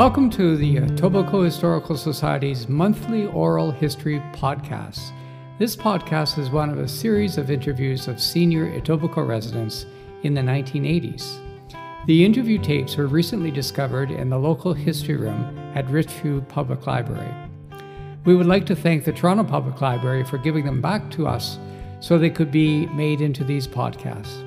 Welcome 0.00 0.30
to 0.30 0.56
the 0.56 0.78
uh, 0.78 0.86
Etobicoke 0.86 1.44
Historical 1.44 1.94
Society's 1.94 2.70
monthly 2.70 3.26
oral 3.26 3.70
history 3.70 4.18
podcast. 4.32 5.12
This 5.58 5.76
podcast 5.76 6.38
is 6.38 6.48
one 6.48 6.70
of 6.70 6.78
a 6.78 6.88
series 6.88 7.36
of 7.36 7.50
interviews 7.50 8.08
of 8.08 8.18
senior 8.18 8.64
Etobicoke 8.80 9.28
residents 9.28 9.84
in 10.22 10.32
the 10.32 10.40
1980s. 10.40 11.38
The 12.06 12.24
interview 12.24 12.56
tapes 12.56 12.96
were 12.96 13.08
recently 13.08 13.50
discovered 13.50 14.10
in 14.10 14.30
the 14.30 14.38
local 14.38 14.72
history 14.72 15.16
room 15.16 15.54
at 15.74 15.86
Richview 15.88 16.48
Public 16.48 16.86
Library. 16.86 17.34
We 18.24 18.34
would 18.34 18.46
like 18.46 18.64
to 18.66 18.74
thank 18.74 19.04
the 19.04 19.12
Toronto 19.12 19.44
Public 19.44 19.82
Library 19.82 20.24
for 20.24 20.38
giving 20.38 20.64
them 20.64 20.80
back 20.80 21.10
to 21.10 21.26
us 21.26 21.58
so 22.00 22.16
they 22.16 22.30
could 22.30 22.50
be 22.50 22.86
made 22.86 23.20
into 23.20 23.44
these 23.44 23.68
podcasts. 23.68 24.46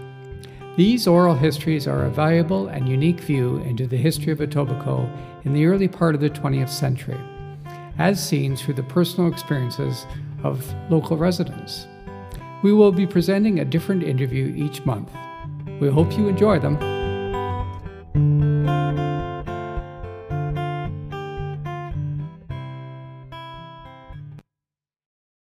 These 0.77 1.05
oral 1.05 1.35
histories 1.35 1.87
are 1.87 2.05
a 2.05 2.09
valuable 2.09 2.69
and 2.69 2.89
unique 2.89 3.19
view 3.19 3.57
into 3.57 3.85
the 3.85 3.97
history 3.97 4.33
of 4.33 4.39
Etobicoke 4.39 5.15
in 5.45 5.53
the 5.53 5.65
early 5.65 5.87
part 5.87 6.15
of 6.15 6.21
the 6.21 6.29
20th 6.29 6.69
century, 6.69 7.19
as 7.97 8.25
seen 8.25 8.55
through 8.55 8.73
the 8.73 8.83
personal 8.83 9.31
experiences 9.31 10.05
of 10.43 10.73
local 10.89 11.17
residents. 11.17 11.87
We 12.63 12.73
will 12.73 12.91
be 12.91 13.05
presenting 13.05 13.59
a 13.59 13.65
different 13.65 14.03
interview 14.03 14.53
each 14.55 14.85
month. 14.85 15.09
We 15.81 15.89
hope 15.89 16.17
you 16.17 16.27
enjoy 16.27 16.59
them. 16.59 16.77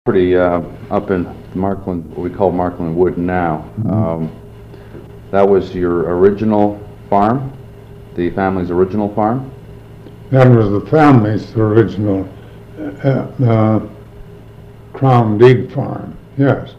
Pretty 0.06 0.34
uh, 0.34 0.62
up 0.90 1.10
in 1.10 1.28
Markland, 1.54 2.08
what 2.10 2.20
we 2.20 2.30
call 2.30 2.52
Markland 2.52 2.96
Wood 2.96 3.18
now. 3.18 3.70
Um, 3.88 4.32
that 5.30 5.46
was 5.46 5.74
your 5.74 6.16
original 6.16 6.80
farm, 7.08 7.52
the 8.16 8.30
family's 8.30 8.70
original 8.70 9.14
farm? 9.14 9.52
That 10.30 10.48
was 10.48 10.70
the 10.70 10.88
family's 10.88 11.54
original 11.56 12.28
uh, 13.04 13.08
uh, 13.44 13.88
Crown 14.92 15.38
Deed 15.38 15.72
farm, 15.72 16.16
yes. 16.38 16.74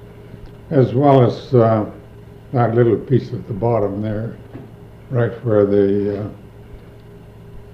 As 0.69 0.93
well 0.93 1.25
as 1.25 1.53
uh, 1.53 1.89
that 2.53 2.75
little 2.75 2.97
piece 2.97 3.33
at 3.33 3.45
the 3.47 3.53
bottom 3.53 4.01
there, 4.01 4.37
right 5.09 5.33
where 5.43 5.65
the 5.65 6.21
uh, 6.23 6.29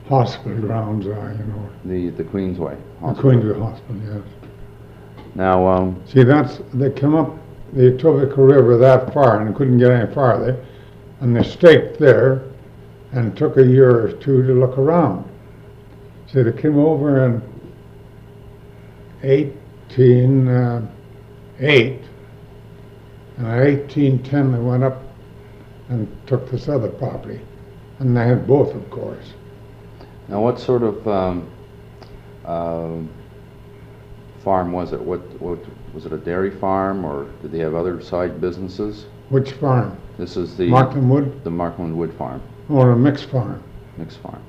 hospital 0.09 0.59
grounds 0.59 1.05
are, 1.05 1.31
you 1.37 1.43
know. 1.45 1.69
The, 1.85 2.09
the 2.09 2.23
Queensway 2.23 2.77
The 3.01 3.07
Hospital. 3.07 3.31
Queensville 3.31 3.61
Hospital, 3.61 4.01
yes. 4.03 5.25
Now, 5.35 5.67
um, 5.67 6.01
See, 6.07 6.23
that's, 6.23 6.59
they 6.73 6.89
come 6.89 7.15
up 7.15 7.37
the 7.73 7.91
Etobicoke 7.91 8.37
River 8.37 8.77
that 8.77 9.13
far 9.13 9.41
and 9.41 9.55
couldn't 9.55 9.77
get 9.77 9.91
any 9.91 10.11
farther. 10.13 10.65
And 11.19 11.35
they 11.35 11.43
staked 11.43 11.99
there 11.99 12.43
and 13.11 13.31
it 13.31 13.35
took 13.35 13.57
a 13.57 13.63
year 13.63 14.05
or 14.05 14.11
two 14.13 14.45
to 14.45 14.53
look 14.53 14.77
around. 14.77 15.25
See, 16.31 16.41
they 16.41 16.61
came 16.61 16.77
over 16.77 17.25
in 17.25 17.41
eighteen, 19.23 20.47
uh. 20.47 20.87
And 21.59 21.99
in 23.37 23.45
eighteen 23.45 24.21
ten, 24.23 24.51
they 24.51 24.59
went 24.59 24.83
up 24.83 25.01
and 25.89 26.07
took 26.27 26.49
this 26.51 26.67
other 26.67 26.89
property. 26.89 27.41
And 27.99 28.15
they 28.15 28.27
had 28.27 28.45
both, 28.45 28.75
of 28.75 28.89
course. 28.89 29.33
now 30.27 30.41
what 30.41 30.59
sort 30.59 30.83
of, 30.83 31.07
um, 31.07 31.49
um, 32.45 33.09
farm 34.43 34.71
was 34.71 34.93
it? 34.93 35.01
What, 35.01 35.21
what, 35.41 35.59
was 35.93 36.05
it 36.05 36.13
a 36.13 36.17
dairy 36.17 36.51
farm 36.51 37.05
or 37.05 37.27
did 37.41 37.51
they 37.51 37.59
have 37.59 37.73
other 37.73 38.01
side 38.01 38.39
businesses? 38.39 39.05
Which 39.29 39.53
farm? 39.53 39.97
This 40.17 40.37
is 40.37 40.55
the, 40.57 40.67
Martin 40.67 41.09
Wood 41.09 41.43
the 41.43 41.49
Markland 41.49 41.97
Wood 41.97 42.13
Farm, 42.17 42.41
or 42.69 42.91
a 42.91 42.95
mixed 42.95 43.29
farm? 43.29 43.63
mixed 43.97 44.19
farm. 44.19 44.41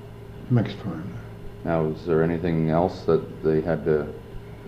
Mixed 0.51 0.77
farm. 0.79 1.17
Now, 1.69 1.84
is 1.84 2.06
there 2.06 2.22
anything 2.22 2.70
else 2.70 3.02
that 3.02 3.44
they 3.44 3.61
had 3.61 3.84
to, 3.84 4.06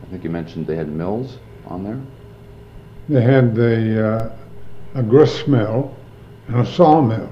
I 0.03 0.07
think 0.11 0.23
you 0.23 0.29
mentioned 0.29 0.67
they 0.67 0.77
had 0.77 0.91
mills 0.93 1.39
on 1.67 1.83
there? 1.83 1.99
They 3.09 3.23
had 3.23 3.55
the, 3.55 4.07
uh, 4.07 4.37
a 4.99 5.03
grist 5.03 5.49
mill 5.49 5.97
and 6.49 6.57
a 6.57 6.67
sawmill 6.67 7.31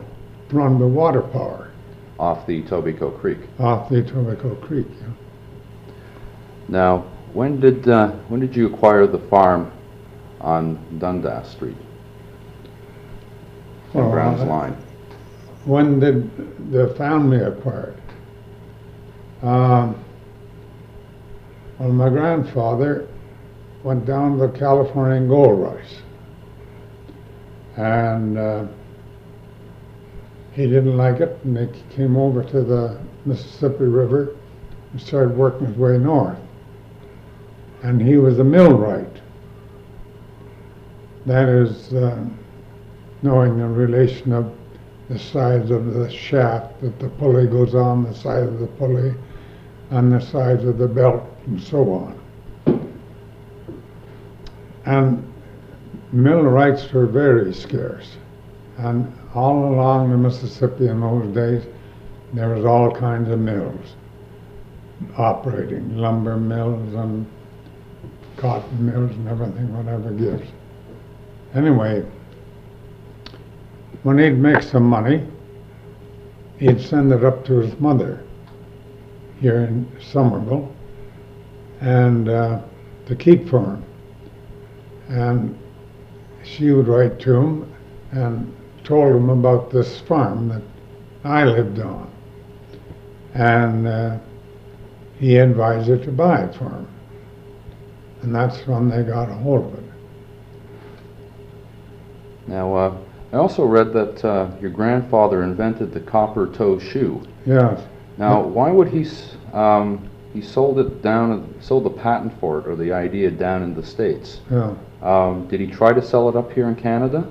run 0.53 0.79
by 0.79 0.87
water 0.87 1.21
power 1.21 1.71
Off 2.19 2.47
the 2.47 2.63
Tobico 2.63 3.21
Creek. 3.21 3.41
off 3.59 3.91
the 3.91 4.03
Tobico 4.03 4.59
Creek. 4.63 4.87
yeah. 5.03 5.93
Now, 6.69 7.05
when 7.35 7.61
did, 7.61 7.87
uh, 7.91 8.13
when 8.29 8.41
did 8.41 8.57
you 8.57 8.69
acquire 8.75 9.07
the 9.07 9.19
farm 9.19 9.71
on 10.41 10.79
Dundas 10.99 11.47
Street? 11.47 11.77
On 13.93 14.01
Well, 14.05 14.13
Brown's 14.13 14.41
Line? 14.45 14.77
When 15.67 16.01
did 16.01 16.71
the 16.73 16.89
family 16.95 17.41
acquire 17.41 17.95
it? 17.95 18.08
Um, 19.43 20.05
well, 21.79 21.91
my 21.91 22.09
grandfather 22.09 23.09
went 23.85 24.05
down 24.05 24.39
the 24.39 24.49
California 24.49 25.27
gold 25.29 25.61
rush. 25.61 25.95
And 27.77 28.37
uh, 28.37 28.67
he 30.53 30.67
didn't 30.67 30.97
like 30.97 31.21
it, 31.21 31.39
and 31.45 31.57
he 31.57 31.83
came 31.95 32.17
over 32.17 32.43
to 32.43 32.63
the 32.63 33.01
Mississippi 33.25 33.85
River 33.85 34.37
and 34.91 35.01
started 35.01 35.37
working 35.37 35.69
his 35.69 35.77
way 35.77 35.97
north. 35.99 36.39
And 37.85 38.03
he 38.03 38.17
was 38.17 38.41
a 38.41 38.45
millwright. 38.45 39.23
That 41.27 41.49
is, 41.49 41.93
uh, 41.93 42.25
knowing 43.23 43.59
the 43.59 43.69
relation 43.69 44.33
of 44.33 44.53
the 45.09 45.19
sides 45.19 45.71
of 45.71 45.95
the 45.95 46.11
shaft 46.11 46.81
that 46.81 46.99
the 46.99 47.09
pulley 47.11 47.47
goes 47.47 47.77
on, 47.77 48.03
the 48.03 48.15
side 48.15 48.43
of 48.43 48.59
the 48.59 48.67
pulley, 48.67 49.15
and 49.91 50.13
the 50.13 50.21
sides 50.21 50.65
of 50.65 50.79
the 50.79 50.89
belt, 50.89 51.23
and 51.47 51.61
so 51.61 51.93
on. 51.93 52.21
And 54.85 55.33
millwrights 56.13 56.93
were 56.93 57.07
very 57.07 57.53
scarce. 57.55 58.17
And 58.79 59.13
all 59.35 59.73
along 59.75 60.11
the 60.11 60.17
Mississippi 60.17 60.89
in 60.89 61.01
those 61.01 61.35
days, 61.35 61.65
there 62.33 62.51
was 62.51 62.65
all 62.65 62.95
kinds 62.95 63.29
of 63.31 63.39
mills 63.39 63.97
operating, 65.17 65.97
lumber 65.97 66.37
mills 66.37 66.95
and 66.95 67.27
cotton 68.37 68.87
mills 68.87 69.11
and 69.13 69.29
everything, 69.29 69.77
whatever 69.77 70.11
gives. 70.11 70.49
Anyway, 71.55 72.05
when 74.03 74.19
he'd 74.19 74.39
make 74.39 74.63
some 74.63 74.85
money, 74.85 75.27
he'd 76.59 76.81
send 76.81 77.13
it 77.13 77.25
up 77.25 77.45
to 77.45 77.59
his 77.59 77.79
mother 77.81 78.23
here 79.41 79.65
in 79.65 79.91
Summerville 80.01 80.75
and 81.81 82.29
uh, 82.29 82.61
to 83.07 83.17
keep 83.17 83.49
for 83.49 83.61
him. 83.61 83.85
And 85.09 85.59
she 86.45 86.71
would 86.71 86.89
write 86.89 87.19
to 87.21 87.37
him 87.37 87.75
and 88.13 88.55
told 88.85 89.15
him 89.15 89.31
about 89.31 89.71
this 89.71 90.01
farm 90.01 90.49
that 90.49 90.63
I 91.25 91.45
lived 91.45 91.79
on. 91.79 92.11
And 93.35 93.87
uh, 93.87 94.19
he 95.19 95.37
advised 95.37 95.89
her 95.89 95.99
to 95.99 96.13
buy 96.13 96.45
it 96.45 96.55
for 96.55 96.71
him. 96.71 96.89
And 98.23 98.35
that's 98.35 98.67
when 98.67 98.89
they 98.89 99.03
got 99.03 99.29
a 99.29 99.35
hold 99.35 99.73
of 99.73 99.79
it. 99.79 99.85
Now, 102.49 102.75
uh, 102.75 102.99
I 103.33 103.37
also 103.37 103.65
read 103.65 103.93
that 103.93 104.25
uh, 104.25 104.51
your 104.61 104.71
grandfather 104.71 105.43
invented 105.43 105.93
the 105.93 106.01
copper 106.01 106.47
toe 106.47 106.79
shoe. 106.79 107.23
Yes. 107.45 107.81
Now, 108.19 108.43
why 108.43 108.73
would 108.73 108.89
he, 108.89 109.07
um, 109.53 110.09
he 110.35 110.43
sold 110.43 110.81
it 110.81 111.03
down, 111.03 111.55
sold 111.61 111.85
the 111.85 111.91
patent 111.91 112.39
for 112.41 112.59
it 112.59 112.67
or 112.67 112.75
the 112.75 112.93
idea 112.93 113.31
down 113.31 113.63
in 113.63 113.75
the 113.75 113.83
States? 113.85 114.41
Yeah, 114.51 114.75
Um, 115.01 115.47
did 115.47 115.61
he 115.61 115.69
try 115.69 115.93
to 115.93 116.03
sell 116.03 116.29
it 116.29 116.35
up 116.35 116.53
here 116.53 116.69
in 116.69 116.75
Canada? 116.75 117.25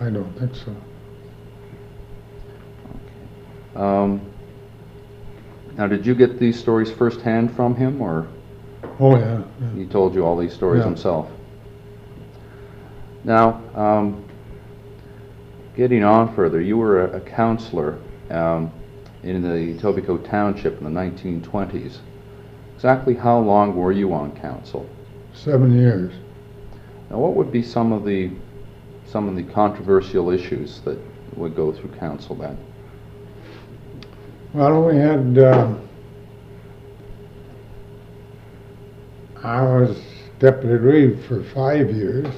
I 0.00 0.10
don't 0.10 0.30
think 0.38 0.52
so. 0.54 0.74
Um, 3.82 4.20
now, 5.78 5.86
did 5.86 6.04
you 6.04 6.14
get 6.14 6.38
these 6.38 6.58
stories 6.60 6.90
firsthand 6.90 7.50
from 7.56 7.74
him 7.74 8.00
or 8.02 8.26
Oh, 9.00 9.16
yeah. 9.16 9.42
yeah. 9.60 9.70
he 9.74 9.86
told 9.86 10.14
you 10.14 10.24
all 10.24 10.36
these 10.36 10.52
stories 10.52 10.80
Yeah. 10.80 10.84
himself? 10.84 11.30
Now, 13.24 13.60
um, 13.74 14.22
getting 15.74 16.04
on 16.04 16.32
further, 16.34 16.60
you 16.60 16.76
were 16.76 17.06
a, 17.06 17.16
a 17.16 17.20
counselor 17.20 17.98
um, 18.30 18.70
in 19.24 19.42
the 19.42 19.78
Etobicoke 19.78 20.28
Township 20.28 20.78
in 20.78 20.84
the 20.84 21.00
1920s. 21.00 21.98
Exactly 22.74 23.14
how 23.14 23.38
long 23.38 23.74
were 23.74 23.92
you 23.92 24.12
on 24.12 24.36
council? 24.36 24.88
Seven 25.32 25.76
years. 25.76 26.12
Now, 27.10 27.18
what 27.18 27.34
would 27.34 27.50
be 27.50 27.62
some 27.62 27.92
of 27.92 28.04
the 28.04 28.30
some 29.06 29.28
of 29.28 29.36
the 29.36 29.42
controversial 29.52 30.30
issues 30.30 30.80
that 30.80 30.98
would 31.36 31.54
go 31.54 31.72
through 31.72 31.90
council 31.90 32.34
then? 32.34 32.58
Well, 34.54 34.84
we 34.84 34.96
had, 34.96 35.38
uh, 35.38 35.74
I 39.42 39.62
was 39.62 40.00
deputy 40.38 40.74
reeve 40.74 41.24
for 41.26 41.42
five 41.42 41.90
years. 41.90 42.28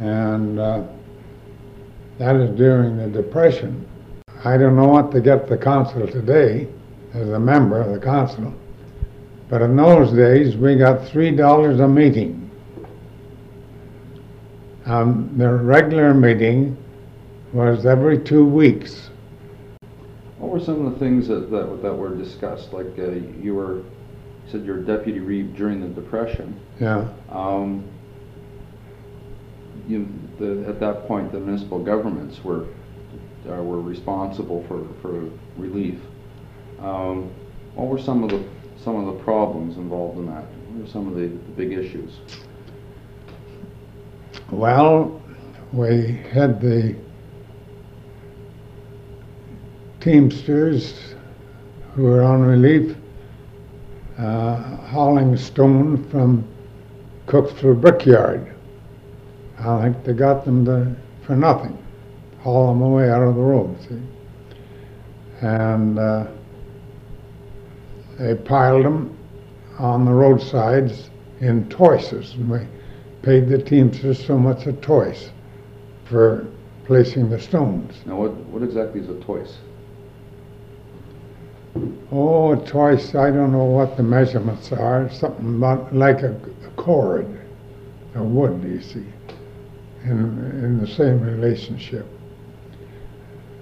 And 0.00 0.58
uh, 0.58 0.84
that 2.18 2.36
is 2.36 2.56
during 2.56 2.96
the 2.96 3.08
Depression. 3.08 3.86
I 4.44 4.56
don't 4.56 4.74
know 4.74 4.88
what 4.88 5.12
to 5.12 5.20
get 5.20 5.48
the 5.48 5.56
council 5.56 6.06
today 6.06 6.68
as 7.14 7.28
a 7.30 7.38
member 7.38 7.80
of 7.80 7.92
the 7.92 8.00
council, 8.04 8.52
but 9.48 9.62
in 9.62 9.76
those 9.76 10.12
days, 10.12 10.56
we 10.56 10.76
got 10.76 11.06
three 11.06 11.30
dollars 11.30 11.78
a 11.78 11.86
meeting. 11.86 12.50
Um, 14.84 15.32
the 15.38 15.48
regular 15.48 16.12
meeting 16.12 16.76
was 17.52 17.86
every 17.86 18.18
two 18.18 18.44
weeks. 18.44 19.10
What 20.38 20.50
were 20.50 20.60
some 20.60 20.84
of 20.86 20.92
the 20.92 20.98
things 20.98 21.28
that, 21.28 21.50
that, 21.52 21.82
that 21.82 21.94
were 21.94 22.16
discussed? 22.16 22.72
Like, 22.72 22.98
uh, 22.98 23.10
you 23.40 23.54
were, 23.54 23.76
you 23.76 23.84
said 24.50 24.64
you're 24.64 24.78
deputy 24.82 25.20
reeve 25.20 25.54
during 25.54 25.80
the 25.80 25.88
Depression. 25.88 26.58
Yeah, 26.80 27.06
Um, 27.28 27.84
you, 29.86 30.08
the, 30.40 30.64
at 30.68 30.80
that 30.80 31.06
point, 31.06 31.30
the 31.30 31.38
municipal 31.38 31.78
governments 31.78 32.42
were, 32.42 32.66
uh, 33.48 33.62
were 33.62 33.80
responsible 33.80 34.64
for, 34.68 34.86
for 35.00 35.28
relief. 35.56 35.98
Um, 36.80 37.30
what 37.74 37.88
were 37.88 37.98
some 37.98 38.22
of 38.24 38.30
the, 38.30 38.44
some 38.82 38.96
of 38.96 39.06
the 39.14 39.24
problems 39.24 39.76
involved 39.76 40.18
in 40.18 40.26
that? 40.26 40.44
What 40.44 40.84
were 40.84 40.90
some 40.90 41.08
of 41.08 41.14
the, 41.14 41.28
the 41.28 41.52
big 41.56 41.72
issues? 41.72 42.18
well, 44.50 45.20
we 45.72 46.12
had 46.30 46.60
the 46.60 46.94
Teamsters 50.00 51.14
who 51.94 52.02
were 52.02 52.22
on 52.22 52.42
relief, 52.42 52.96
uh, 54.18 54.56
hauling 54.76 55.36
stone 55.36 56.08
from 56.10 56.46
Cooksville 57.26 57.80
Brickyard. 57.80 58.54
I 59.58 59.82
think 59.82 60.04
they 60.04 60.12
got 60.12 60.44
them 60.44 60.96
for 61.22 61.36
nothing, 61.36 61.78
haul 62.42 62.72
them 62.72 62.82
away 62.82 63.10
out 63.10 63.22
of 63.22 63.34
the 63.34 63.40
road, 63.40 63.76
see? 63.88 64.00
And, 65.40 65.98
uh, 65.98 66.26
they 68.18 68.34
piled 68.34 68.84
them 68.84 69.16
on 69.78 70.04
the 70.04 70.12
roadsides 70.12 71.10
in 71.40 71.68
toises, 71.68 72.34
and 72.34 72.48
we 72.48 72.60
paid 73.22 73.48
the 73.48 73.58
Teamsters 73.58 74.24
so 74.24 74.38
much 74.38 74.66
a 74.66 74.72
toise 74.74 75.30
for 76.04 76.46
placing 76.84 77.30
the 77.30 77.40
stones. 77.40 77.94
Now, 78.06 78.16
what, 78.16 78.32
what 78.32 78.62
exactly 78.62 79.00
is 79.00 79.08
a 79.08 79.18
toise? 79.20 79.56
Oh, 82.12 82.52
a 82.52 82.66
toise, 82.66 83.14
I 83.14 83.30
don't 83.30 83.50
know 83.52 83.64
what 83.64 83.96
the 83.96 84.02
measurements 84.02 84.70
are, 84.72 85.10
something 85.10 85.56
about, 85.56 85.94
like 85.94 86.22
a, 86.22 86.32
a 86.66 86.70
cord, 86.76 87.26
a 88.14 88.22
wood, 88.22 88.62
you 88.62 88.80
see, 88.80 89.06
in, 90.04 90.10
in 90.62 90.78
the 90.78 90.86
same 90.86 91.20
relationship, 91.22 92.06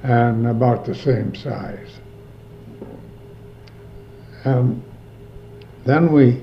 and 0.03 0.47
about 0.47 0.85
the 0.85 0.95
same 0.95 1.35
size. 1.35 2.01
And 4.45 4.83
then 5.85 6.13
we 6.13 6.43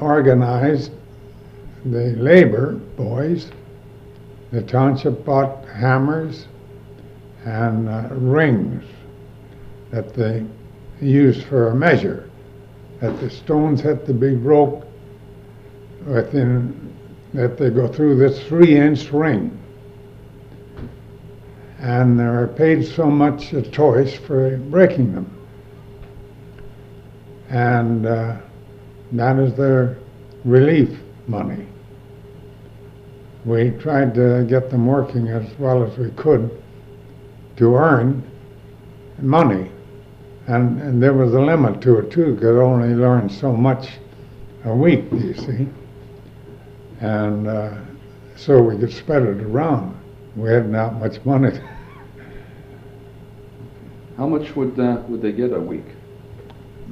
organized 0.00 0.92
the 1.84 2.16
labor 2.16 2.72
boys. 2.72 3.50
The 4.50 4.62
township 4.62 5.24
bought 5.24 5.64
hammers 5.66 6.46
and 7.44 7.88
uh, 7.88 8.08
rings 8.10 8.84
that 9.90 10.14
they 10.14 10.44
used 11.00 11.44
for 11.46 11.68
a 11.68 11.74
measure, 11.74 12.30
that 13.00 13.20
the 13.20 13.30
stones 13.30 13.80
had 13.80 14.06
to 14.06 14.14
be 14.14 14.34
broke 14.34 14.86
within, 16.06 16.94
that 17.32 17.58
they 17.58 17.70
go 17.70 17.86
through 17.86 18.16
this 18.16 18.42
three-inch 18.46 19.12
ring. 19.12 19.56
And 21.84 22.18
they 22.18 22.24
were 22.24 22.46
paid 22.46 22.86
so 22.86 23.10
much 23.10 23.52
a 23.52 23.60
toise 23.60 24.14
for 24.14 24.56
breaking 24.56 25.14
them. 25.14 25.30
And 27.50 28.06
uh, 28.06 28.36
that 29.12 29.38
is 29.38 29.52
their 29.54 29.98
relief 30.46 30.98
money. 31.26 31.66
We 33.44 33.68
tried 33.72 34.14
to 34.14 34.46
get 34.48 34.70
them 34.70 34.86
working 34.86 35.28
as 35.28 35.46
well 35.58 35.84
as 35.84 35.98
we 35.98 36.10
could 36.12 36.58
to 37.58 37.76
earn 37.76 38.22
money. 39.18 39.70
And, 40.46 40.80
and 40.80 41.02
there 41.02 41.12
was 41.12 41.34
a 41.34 41.40
limit 41.40 41.82
to 41.82 41.98
it 41.98 42.10
too, 42.10 42.34
could 42.36 42.62
only 42.62 42.94
learn 42.94 43.28
so 43.28 43.52
much 43.52 43.90
a 44.64 44.74
week, 44.74 45.04
you 45.12 45.34
see. 45.34 45.68
And 47.00 47.46
uh, 47.46 47.74
so 48.36 48.62
we 48.62 48.78
could 48.78 48.92
spread 48.94 49.24
it 49.24 49.42
around. 49.42 50.00
We 50.34 50.48
had 50.48 50.70
not 50.70 50.94
much 50.94 51.22
money. 51.26 51.60
How 54.16 54.26
much 54.26 54.54
would 54.54 54.76
that, 54.76 55.08
would 55.08 55.22
they 55.22 55.32
get 55.32 55.52
a 55.52 55.60
week? 55.60 55.86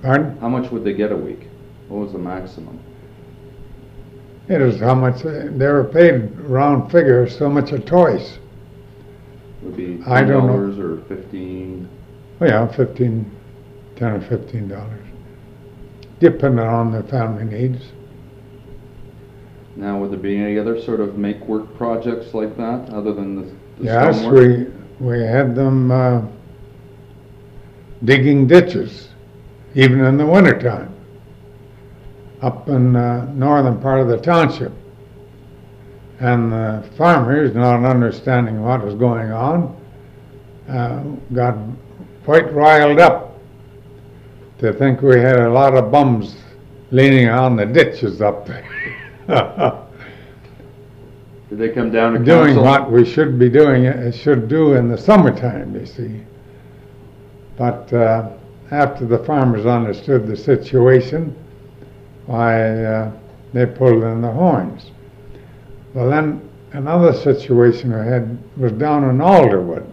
Pardon? 0.02 0.36
How 0.38 0.48
much 0.48 0.70
would 0.72 0.84
they 0.84 0.92
get 0.92 1.12
a 1.12 1.16
week? 1.16 1.48
What 1.88 2.00
was 2.04 2.12
the 2.12 2.19
maximum? 2.19 2.80
It 4.48 4.60
is 4.60 4.80
how 4.80 4.94
much, 4.94 5.24
uh, 5.24 5.44
they 5.52 5.66
were 5.69 5.84
paid 5.84 6.36
round 6.40 6.90
figure, 6.90 7.28
so 7.28 7.48
much 7.48 7.70
a 7.72 7.78
toise. 7.78 8.38
Would 9.62 9.76
be 9.76 9.98
ten 9.98 10.28
dollars 10.28 10.78
or 10.78 11.02
fifteen? 11.02 11.88
Well, 12.40 12.50
yeah, 12.50 12.66
fifteen, 12.66 13.30
ten 13.94 14.12
or 14.14 14.20
fifteen 14.22 14.66
dollars, 14.66 15.06
depending 16.19 16.66
on 16.66 16.90
the 16.90 17.04
family 17.04 17.44
needs. 17.44 17.84
Now, 19.76 19.98
would 20.00 20.10
there 20.10 20.19
be 20.19 20.36
any 20.36 20.58
other 20.58 20.82
sort 20.82 20.98
of 20.98 21.16
make-work 21.16 21.76
projects 21.76 22.34
like 22.34 22.56
that, 22.56 22.90
other 22.90 23.14
than 23.14 23.36
the 23.36 23.42
the 23.78 23.84
Yes, 23.84 24.19
stonework? 24.19 24.69
we, 25.00 25.06
we 25.06 25.22
had 25.22 25.54
them, 25.54 25.92
uh, 25.92 26.22
digging 28.04 28.46
ditches, 28.46 29.08
even 29.75 30.04
in 30.04 30.16
the 30.16 30.26
wintertime, 30.26 30.94
up 32.40 32.69
in, 32.69 32.96
uh, 32.96 33.25
northern 33.32 33.81
part 33.81 34.00
of 34.00 34.08
the 34.08 34.19
township. 34.19 34.72
And 36.20 36.52
the 36.52 36.84
farmers, 36.96 37.54
not 37.54 37.84
understanding 37.84 38.62
what 38.62 38.84
was 38.84 38.94
going 38.94 39.32
on, 39.32 39.76
uh, 40.69 41.02
got 41.34 41.56
quite 42.25 42.52
riled 42.52 43.00
up 43.00 43.38
to 44.58 44.72
think 44.72 45.02
we 45.02 45.19
had 45.19 45.40
a 45.40 45.50
lot 45.50 45.75
of 45.75 45.90
bums 45.90 46.37
leaning 46.93 47.28
on 47.28 47.56
the 47.56 47.66
ditches 47.66 48.20
up 48.20 48.46
there. 48.46 48.64
Did 51.48 51.58
they 51.58 51.69
come 51.69 51.90
down 51.90 52.12
to 52.12 52.19
doing 52.19 52.55
council? 52.55 52.64
what 52.64 52.90
we 52.90 53.05
should 53.05 53.38
be 53.38 53.50
doing, 53.50 53.86
uh, 53.86 54.10
should 54.12 54.48
do 54.48 54.74
in 54.74 54.88
the 54.88 54.96
summertime, 54.96 55.74
you 55.74 55.84
see. 55.84 56.22
But 57.56 57.92
uh, 57.92 58.30
after 58.70 59.04
the 59.04 59.18
farmers 59.18 59.66
understood 59.66 60.26
the 60.26 60.36
situation, 60.36 61.36
why, 62.26 62.84
uh, 62.84 63.12
they 63.52 63.66
pulled 63.66 64.02
in 64.02 64.22
the 64.22 64.30
horns. 64.30 64.90
Well, 65.94 66.08
then, 66.08 66.48
another 66.72 67.12
situation 67.12 67.92
we 67.92 68.06
had 68.06 68.38
was 68.56 68.72
down 68.72 69.04
in 69.04 69.18
Alderwood, 69.18 69.86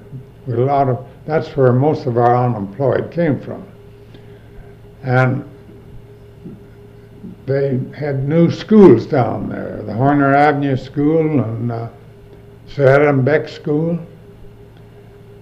with 0.45 0.59
a 0.59 0.63
lot 0.63 0.87
of, 0.87 1.05
that's 1.25 1.49
where 1.57 1.73
most 1.73 2.05
of 2.05 2.17
our 2.17 2.45
unemployed 2.45 3.11
came 3.11 3.39
from. 3.39 3.67
And 5.03 5.43
they 7.45 7.79
had 7.97 8.27
new 8.27 8.49
schools 8.49 9.05
down 9.05 9.49
there, 9.49 9.81
the 9.83 9.93
Horner 9.93 10.33
Avenue 10.33 10.77
School 10.77 11.41
and 11.41 11.71
uh, 11.71 11.89
Sir 12.67 13.01
Adam 13.01 13.25
Beck 13.25 13.49
School. 13.49 13.99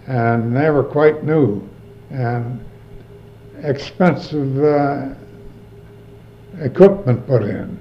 And 0.07 0.55
they 0.55 0.69
were 0.69 0.83
quite 0.83 1.23
new 1.23 1.67
and 2.09 2.63
expensive 3.63 4.63
uh, 4.63 5.09
equipment 6.59 7.25
put 7.27 7.43
in. 7.43 7.79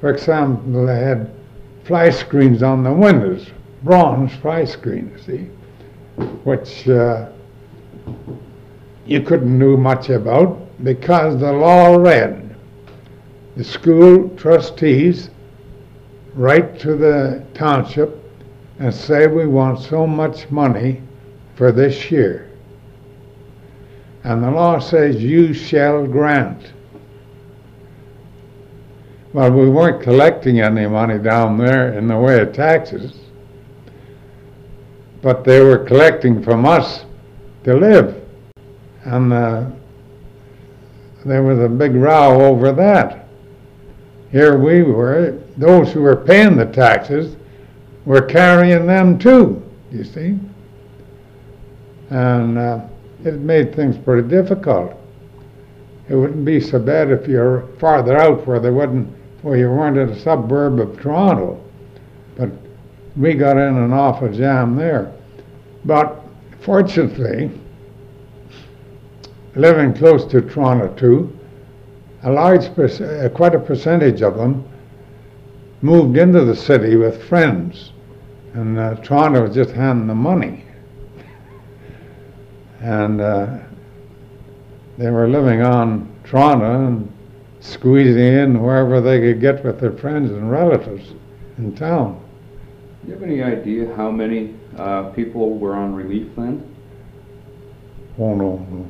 For 0.00 0.10
example, 0.10 0.86
they 0.86 0.98
had 0.98 1.30
fly 1.84 2.10
screens 2.10 2.62
on 2.62 2.82
the 2.82 2.92
windows, 2.92 3.48
bronze 3.82 4.32
fly 4.36 4.64
screens, 4.64 5.24
see, 5.24 5.48
which 6.44 6.88
uh, 6.88 7.28
you 9.06 9.20
couldn't 9.22 9.58
do 9.58 9.76
much 9.76 10.10
about 10.10 10.58
because 10.84 11.40
the 11.40 11.52
law 11.52 11.96
read 11.96 12.46
the 13.56 13.64
school 13.64 14.28
trustees 14.36 15.30
write 16.34 16.78
to 16.78 16.94
the 16.94 17.42
township 17.54 18.22
and 18.78 18.94
say 18.94 19.26
we 19.26 19.46
want 19.46 19.80
so 19.80 20.06
much 20.06 20.50
money 20.50 21.00
for 21.54 21.72
this 21.72 22.10
year. 22.10 22.45
And 24.26 24.42
the 24.42 24.50
law 24.50 24.80
says 24.80 25.22
you 25.22 25.54
shall 25.54 26.04
grant. 26.04 26.72
Well, 29.32 29.52
we 29.52 29.70
weren't 29.70 30.02
collecting 30.02 30.58
any 30.58 30.84
money 30.88 31.20
down 31.20 31.56
there 31.56 31.96
in 31.96 32.08
the 32.08 32.18
way 32.18 32.40
of 32.40 32.52
taxes, 32.52 33.14
but 35.22 35.44
they 35.44 35.60
were 35.60 35.78
collecting 35.78 36.42
from 36.42 36.66
us 36.66 37.04
to 37.62 37.74
live. 37.74 38.20
And 39.04 39.32
uh, 39.32 39.70
there 41.24 41.44
was 41.44 41.60
a 41.60 41.68
big 41.68 41.94
row 41.94 42.46
over 42.46 42.72
that. 42.72 43.28
Here 44.32 44.58
we 44.58 44.82
were, 44.82 45.40
those 45.56 45.92
who 45.92 46.02
were 46.02 46.16
paying 46.16 46.56
the 46.56 46.66
taxes 46.66 47.36
were 48.04 48.22
carrying 48.22 48.86
them 48.88 49.20
too, 49.20 49.62
you 49.92 50.02
see. 50.02 50.36
and 52.10 52.58
uh, 52.58 52.80
it 53.26 53.40
made 53.40 53.74
things 53.74 53.98
pretty 53.98 54.28
difficult. 54.28 54.94
It 56.08 56.14
wouldn't 56.14 56.44
be 56.44 56.60
so 56.60 56.78
bad 56.78 57.10
if 57.10 57.26
you're 57.26 57.66
farther 57.78 58.16
out 58.16 58.46
where 58.46 58.60
they 58.60 58.70
wouldn't, 58.70 59.08
where 59.42 59.56
you 59.56 59.68
weren't 59.68 59.96
in 59.96 60.10
a 60.10 60.20
suburb 60.20 60.78
of 60.78 61.00
Toronto, 61.00 61.60
but 62.36 62.50
we 63.16 63.34
got 63.34 63.56
in 63.56 63.76
an 63.76 63.92
awful 63.92 64.32
jam 64.32 64.76
there. 64.76 65.12
But 65.84 66.22
fortunately, 66.60 67.50
living 69.56 69.94
close 69.94 70.24
to 70.26 70.40
Toronto 70.40 70.94
too, 70.94 71.36
a 72.22 72.30
large, 72.30 72.66
uh, 72.78 73.28
quite 73.30 73.54
a 73.54 73.58
percentage 73.58 74.22
of 74.22 74.36
them 74.36 74.68
moved 75.82 76.16
into 76.16 76.44
the 76.44 76.56
city 76.56 76.96
with 76.96 77.24
friends, 77.24 77.92
and 78.54 78.78
uh, 78.78 78.94
Toronto 78.96 79.42
was 79.42 79.54
just 79.54 79.70
handing 79.70 80.06
them 80.06 80.18
money. 80.18 80.65
And 82.86 83.20
uh, 83.20 83.58
they 84.96 85.10
were 85.10 85.28
living 85.28 85.60
on 85.60 86.08
Toronto 86.22 86.86
and 86.86 87.12
squeezing 87.58 88.22
in 88.22 88.62
wherever 88.62 89.00
they 89.00 89.18
could 89.18 89.40
get 89.40 89.64
with 89.64 89.80
their 89.80 89.90
friends 89.90 90.30
and 90.30 90.48
relatives 90.48 91.14
in 91.58 91.74
town. 91.74 92.22
Do 93.02 93.08
you 93.08 93.14
have 93.14 93.24
any 93.24 93.42
idea 93.42 93.92
how 93.96 94.12
many 94.12 94.54
uh, 94.76 95.10
people 95.10 95.58
were 95.58 95.74
on 95.74 95.96
relief 95.96 96.28
then? 96.36 96.62
Oh 98.20 98.36
no, 98.36 98.58
no. 98.70 98.88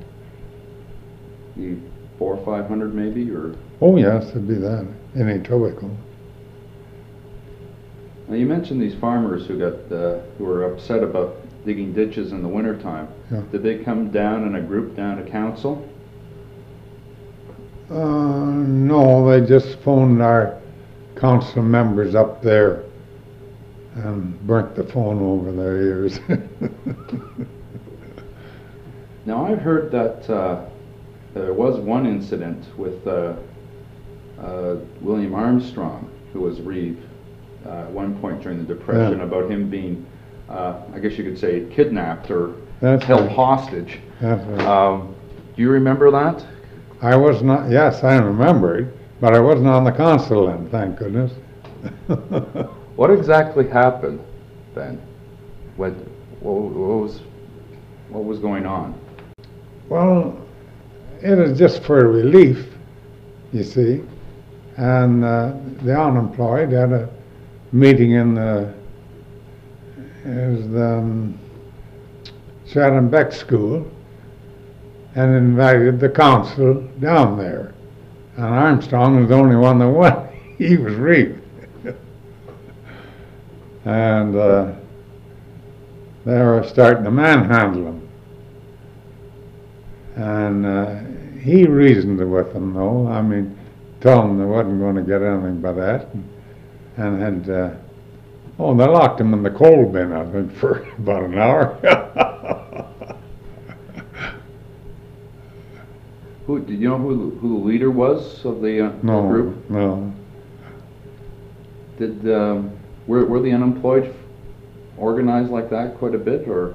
The 1.57 1.79
four 2.19 2.37
or 2.37 2.45
five 2.45 2.69
hundred 2.69 2.95
maybe, 2.95 3.31
or? 3.31 3.55
Oh 3.81 3.97
yes, 3.97 4.29
it'd 4.29 4.47
be 4.47 4.57
that 4.57 4.87
in 5.15 5.43
Etobicoke. 5.43 5.97
Now, 8.29 8.35
you 8.35 8.45
mentioned 8.45 8.83
these 8.83 8.95
farmers 8.97 9.47
who 9.47 9.59
got, 9.59 9.91
uh, 9.91 10.21
who 10.37 10.45
were 10.45 10.65
upset 10.71 11.03
about 11.03 11.46
digging 11.67 11.93
ditches 11.93 12.33
in 12.33 12.43
the 12.43 12.49
wintertime. 12.49 13.09
Yeah. 13.31 13.43
Did 13.53 13.63
they 13.63 13.79
come 13.85 14.11
down 14.11 14.47
in 14.47 14.55
a 14.55 14.61
group 14.63 14.97
down 14.97 15.23
to 15.23 15.29
council? 15.31 15.87
Uh, 17.91 17.95
no, 17.97 19.29
they 19.29 19.47
just 19.47 19.79
phoned 19.81 20.23
our 20.23 20.59
council 21.17 21.63
members 21.63 22.15
up 22.15 22.41
there 22.43 22.85
and 23.97 24.39
burnt 24.47 24.75
the 24.77 24.85
phone 24.85 25.21
over 25.21 25.53
their 25.53 25.77
ears. 25.83 26.21
Now, 29.25 29.45
I've 29.45 29.59
heard 29.59 29.91
that 29.91 30.31
uh, 30.31 30.65
there 31.35 31.53
was 31.53 31.81
one 31.81 32.07
incident 32.07 32.65
with 32.79 33.05
uh, 33.09 33.35
uh, 34.41 34.77
William 35.01 35.35
Armstrong, 35.35 36.09
who 36.33 36.43
was 36.43 36.61
Reeve, 36.61 37.03
uh, 37.67 37.71
at 37.71 37.91
one 37.91 38.17
point 38.21 38.41
during 38.41 38.59
the 38.65 38.75
Depression, 38.75 39.19
Yeah. 39.19 39.25
about 39.25 39.51
him 39.51 39.69
being, 39.69 40.07
uh, 40.49 40.81
I 40.95 40.99
guess 40.99 41.19
you 41.19 41.25
could 41.25 41.39
say, 41.39 41.67
kidnapped 41.75 42.31
or 42.31 42.55
That's 42.81 43.05
held 43.05 43.27
right. 43.27 43.37
hostage. 43.37 43.99
That's 44.21 44.45
right. 44.47 44.67
Um, 44.67 45.15
do 45.55 45.63
you 45.63 45.71
remember 45.71 46.11
that? 46.11 46.45
I 47.03 47.17
was 47.17 47.43
not, 47.43 47.71
yes, 47.71 48.05
I 48.05 48.17
remember 48.17 48.79
it, 48.79 49.21
but 49.21 49.35
I 49.35 49.41
wasn't 49.41 49.69
on 49.69 49.85
the 49.85 49.93
council 49.93 50.47
then, 50.47 50.69
thank 50.71 50.99
goodness. 50.99 51.33
What 52.97 53.11
exactly 53.11 53.69
happened 53.69 54.21
then? 54.75 55.01
What, 55.77 55.93
what, 56.41 56.55
what 56.55 57.03
was, 57.03 57.21
what 58.09 58.25
was 58.25 58.39
going 58.39 58.65
on? 58.65 58.99
Well, 59.91 60.41
it 61.21 61.39
is 61.39 61.59
just 61.59 61.83
for 61.83 62.09
relief, 62.09 62.67
you 63.53 63.65
see. 63.65 64.03
And 64.79 65.25
uh, 65.25 65.53
the 65.83 65.99
unemployed 65.99 66.73
had 66.73 66.93
a 66.93 67.11
meeting 67.73 68.13
in 68.13 68.35
the, 68.35 68.73
is 70.27 70.69
the 70.71 70.99
um, 70.99 71.39
Sir 72.67 72.83
Adam 72.83 73.09
Beck 73.09 73.33
School 73.33 73.91
and 75.15 75.35
invited 75.35 76.01
the 76.01 76.09
council 76.09 76.83
down 77.01 77.39
there. 77.39 77.73
And 78.37 78.45
Armstrong 78.45 79.21
was 79.21 79.29
the 79.29 79.35
only 79.35 79.57
one 79.57 79.79
that 79.79 79.89
went. 79.89 80.31
he 80.59 80.77
was 80.77 80.95
Reeve. 80.95 81.41
and 83.85 84.37
uh, 84.37 84.73
they 86.25 86.39
were 86.39 86.65
starting 86.69 87.05
to 87.05 87.11
manhandle 87.11 87.87
him. 87.87 88.09
And 90.17 90.67
uh, 90.67 91.41
he 91.41 91.67
reasoned 91.67 92.19
with 92.31 92.53
them, 92.53 92.75
though. 92.75 93.07
I 93.07 93.23
mean, 93.23 93.57
told 94.01 94.25
them 94.25 94.39
they 94.39 94.45
wasn't 94.45 94.81
going 94.81 94.97
to 94.97 95.03
get 95.03 95.23
anything 95.23 95.61
by 95.61 95.73
that. 95.73 96.09
And 96.97 97.23
had, 97.23 97.51
uh, 97.51 97.75
oh, 98.59 98.75
they 98.75 98.87
locked 98.87 99.21
him 99.21 99.33
in 99.35 99.43
the 99.43 99.51
coal 99.51 99.87
bin, 99.91 100.13
I 100.13 100.25
think, 100.31 100.55
for 100.57 100.83
about 100.99 101.25
an 101.25 101.39
hour. 101.39 101.79
Who, 106.47 106.61
did 106.61 106.79
you 106.81 106.89
know 106.89 106.99
who, 106.99 107.31
the- 107.31 107.37
who 107.39 107.61
the 107.61 107.67
leader 107.67 107.91
was 107.91 108.45
of 108.45 108.63
the, 108.63 108.87
uh, 108.87 108.93
no, 109.03 109.27
group? 109.27 109.69
no. 109.71 110.13
Did, 111.99 112.33
um, 112.33 112.71
were, 113.07 113.25
were 113.25 113.41
the 113.41 113.51
unemployed 113.53 114.15
organized 114.97 115.51
like 115.51 115.71
that 115.71 115.99
quite 115.99 116.15
a 116.15 116.19
bit, 116.19 116.47
or? 116.47 116.75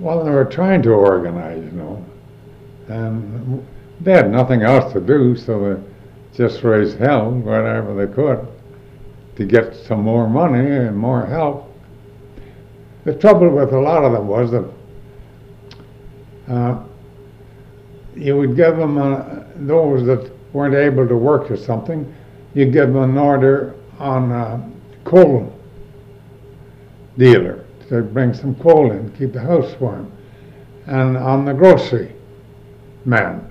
Well, 0.00 0.24
they 0.24 0.30
were 0.30 0.44
trying 0.44 0.82
to 0.82 0.90
organize, 0.90 1.62
you 1.64 1.70
know. 1.72 2.04
And 2.88 3.64
they 4.00 4.12
had 4.12 4.30
nothing 4.30 4.62
else 4.62 4.92
to 4.92 5.00
do, 5.00 5.36
so 5.36 5.74
they 5.74 5.82
just 6.36 6.62
raised 6.64 6.98
hell 6.98 7.30
whatever 7.30 7.94
they 7.94 8.12
could 8.12 8.46
to 9.36 9.44
get 9.44 9.74
some 9.74 10.00
more 10.00 10.28
money 10.28 10.68
and 10.68 10.96
more 10.96 11.26
help. 11.26 11.72
The 13.04 13.14
trouble 13.14 13.50
with 13.50 13.72
a 13.72 13.78
lot 13.78 14.04
of 14.04 14.12
them 14.12 14.26
was 14.26 14.50
that 14.50 14.68
uh, 16.48 16.82
you 18.14 18.36
would 18.36 18.56
give 18.56 18.76
them, 18.76 18.98
uh, 18.98 19.44
those 19.56 20.06
that 20.06 20.30
weren't 20.52 20.74
able 20.74 21.06
to 21.06 21.16
work 21.16 21.50
or 21.50 21.56
something, 21.56 22.12
you 22.54 22.64
give 22.64 22.92
them 22.92 23.10
an 23.10 23.18
order 23.18 23.74
on 23.98 24.32
a 24.32 24.70
coal 25.04 25.52
dealer 27.18 27.64
to 27.88 28.02
bring 28.02 28.32
some 28.34 28.54
coal 28.56 28.90
in, 28.90 29.12
keep 29.16 29.32
the 29.32 29.40
house 29.40 29.78
warm, 29.80 30.10
and 30.86 31.16
on 31.16 31.44
the 31.44 31.52
grocery 31.52 32.14
man. 33.04 33.50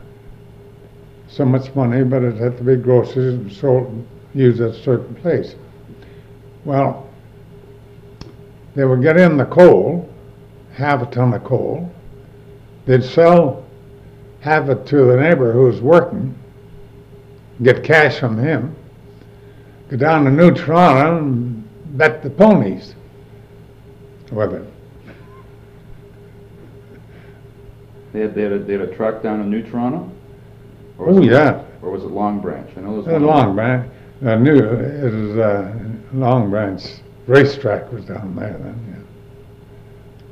So 1.28 1.46
much 1.46 1.74
money, 1.76 2.04
but 2.04 2.24
it 2.24 2.36
had 2.36 2.58
to 2.58 2.64
be 2.64 2.76
groceries 2.76 3.36
and 3.36 3.52
sold, 3.52 4.06
used 4.34 4.62
at 4.62 4.72
a 4.72 4.84
certain 4.84 5.16
place. 5.16 5.56
Well, 6.66 7.08
they 8.76 8.84
would 8.84 9.02
get 9.02 9.18
in 9.18 9.38
the 9.38 9.46
coal, 9.46 10.10
half 10.74 11.02
a 11.02 11.06
ton 11.06 11.34
of 11.34 11.44
coal. 11.44 11.90
They'd 12.86 13.04
sell 13.04 13.64
half 14.42 14.68
it 14.70 14.86
to 14.88 15.06
the 15.06 15.18
neighbor 15.18 15.54
who 15.54 15.64
was 15.68 15.80
working, 15.82 16.36
get 17.64 17.84
cash 17.84 18.20
from 18.20 18.38
him, 18.38 18.76
go 19.90 19.98
down 19.98 20.26
to 20.26 20.32
New 20.32 20.52
Toronto 20.54 21.18
and 21.20 21.98
bet 21.98 22.22
the 22.24 22.30
ponies 22.30 22.96
with 24.32 24.54
it. 24.54 24.64
They 28.14 28.22
had, 28.22 28.36
they 28.36 28.44
had 28.44 28.52
a, 28.54 28.60
they 28.60 28.74
had 28.74 28.82
a 28.82 28.96
truck 28.96 29.22
down 29.22 29.42
in 29.42 29.50
New 29.50 29.62
Toronto? 29.64 30.10
Or 30.98 31.08
was 31.08 31.18
Oh, 31.18 31.22
it- 31.22 31.32
yeah. 31.32 31.64
Or 31.82 31.92
was 31.92 32.04
it 32.04 32.10
Long 32.12 32.40
Branch? 32.40 32.70
I 32.78 32.82
know 32.82 33.02
there 33.02 33.14
was. 33.20 33.24
Long 33.24 33.54
Branch, 33.56 33.90
uh, 34.24 34.36
knew 34.36 34.58
it 34.58 35.14
was, 35.14 35.38
uh, 35.38 35.74
Long 36.14 36.50
Branch 36.50 36.82
racetrack 37.28 37.92
was 37.92 38.06
down 38.06 38.36
there 38.36 38.58
then, 38.58 38.86
yeah. 38.90 40.26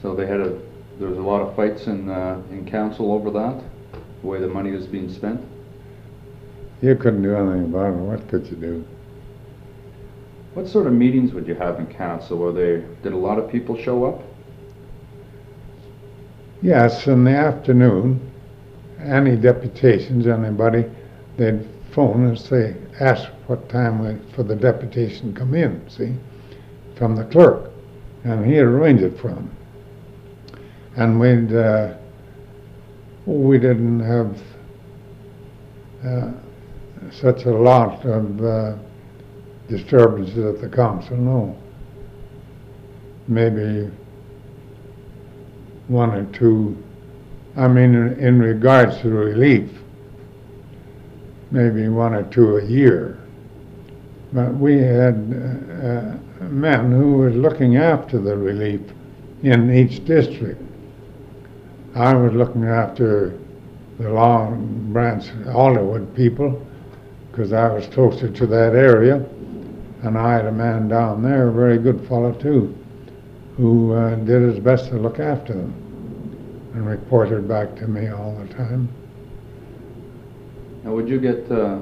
So 0.00 0.14
they 0.14 0.26
had 0.26 0.40
a, 0.40 0.58
there 0.98 1.08
was 1.08 1.18
a 1.18 1.22
lot 1.22 1.40
of 1.40 1.54
fights 1.54 1.86
in, 1.86 2.08
uh, 2.08 2.42
in 2.50 2.68
council 2.68 3.12
over 3.12 3.30
that, 3.30 3.62
the 4.20 4.26
way 4.26 4.40
the 4.40 4.48
money 4.48 4.72
was 4.72 4.86
being 4.86 5.12
spent? 5.12 5.40
You 6.80 6.96
couldn't 6.96 7.22
do 7.22 7.36
anything 7.36 7.66
about 7.66 7.92
it, 7.92 7.96
what 7.96 8.28
could 8.28 8.46
you 8.46 8.56
do? 8.56 8.84
What 10.54 10.68
sort 10.68 10.86
of 10.86 10.92
meetings 10.92 11.32
would 11.32 11.46
you 11.46 11.54
have 11.54 11.78
in 11.78 11.86
council? 11.86 12.38
Were 12.38 12.52
they, 12.52 12.84
did 13.02 13.12
a 13.12 13.16
lot 13.16 13.38
of 13.38 13.50
people 13.50 13.76
show 13.80 14.04
up? 14.04 14.22
Yes, 16.60 17.06
in 17.06 17.24
the 17.24 17.30
afternoon, 17.30 18.20
any 19.00 19.36
deputations, 19.36 20.26
anybody, 20.26 20.84
they'd 21.36 21.66
phone 21.92 22.26
and 22.26 22.38
say, 22.38 22.74
ask 23.00 23.28
what 23.46 23.68
time 23.68 24.04
we- 24.04 24.32
for 24.32 24.42
the 24.42 24.56
deputation 24.56 25.34
come 25.34 25.54
in, 25.54 25.80
see, 25.88 26.14
from 26.96 27.14
the 27.16 27.24
clerk, 27.24 27.70
and 28.24 28.44
he 28.44 28.58
arranged 28.58 29.02
it 29.02 29.18
for 29.18 29.28
them. 29.28 29.50
And 30.96 31.18
we'd, 31.18 31.54
uh, 31.54 31.94
we 33.26 33.58
didn't 33.58 34.00
have 34.00 34.38
uh, 36.04 36.32
such 37.10 37.44
a 37.44 37.50
lot 37.50 38.04
of 38.04 38.44
uh, 38.44 38.74
disturbances 39.68 40.38
at 40.38 40.60
the 40.60 40.68
council, 40.68 41.16
no. 41.16 41.56
Maybe 43.28 43.90
one 45.88 46.10
or 46.10 46.24
two, 46.32 46.76
I 47.56 47.68
mean, 47.68 47.94
in, 47.94 48.18
in 48.18 48.38
regards 48.40 48.98
to 49.00 49.08
relief, 49.10 49.70
maybe 51.52 51.88
one 51.88 52.14
or 52.14 52.24
two 52.24 52.56
a 52.56 52.64
year. 52.64 53.18
But 54.32 54.54
we 54.54 54.78
had 54.78 55.14
uh, 55.14 56.44
men 56.44 56.90
who 56.90 57.18
were 57.18 57.30
looking 57.30 57.76
after 57.76 58.18
the 58.18 58.36
relief 58.36 58.80
in 59.42 59.70
each 59.70 60.04
district. 60.06 60.60
I 61.94 62.14
was 62.14 62.32
looking 62.32 62.64
after 62.64 63.38
the 63.98 64.08
Long 64.08 64.90
Branch 64.92 65.28
Hollywood 65.44 66.14
people 66.16 66.66
because 67.30 67.52
I 67.52 67.68
was 67.68 67.86
closer 67.88 68.30
to 68.30 68.46
that 68.46 68.74
area. 68.74 69.16
And 70.02 70.18
I 70.18 70.32
had 70.32 70.46
a 70.46 70.52
man 70.52 70.88
down 70.88 71.22
there, 71.22 71.48
a 71.48 71.52
very 71.52 71.78
good 71.78 72.08
fellow 72.08 72.32
too, 72.32 72.76
who 73.56 73.92
uh, 73.92 74.16
did 74.16 74.42
his 74.42 74.58
best 74.58 74.88
to 74.88 74.96
look 74.96 75.20
after 75.20 75.52
them 75.52 75.72
and 76.74 76.86
reported 76.86 77.46
back 77.46 77.76
to 77.76 77.86
me 77.86 78.08
all 78.08 78.34
the 78.34 78.52
time. 78.54 78.88
Now, 80.84 80.92
would 80.94 81.08
you 81.08 81.20
get, 81.20 81.50
uh, 81.50 81.80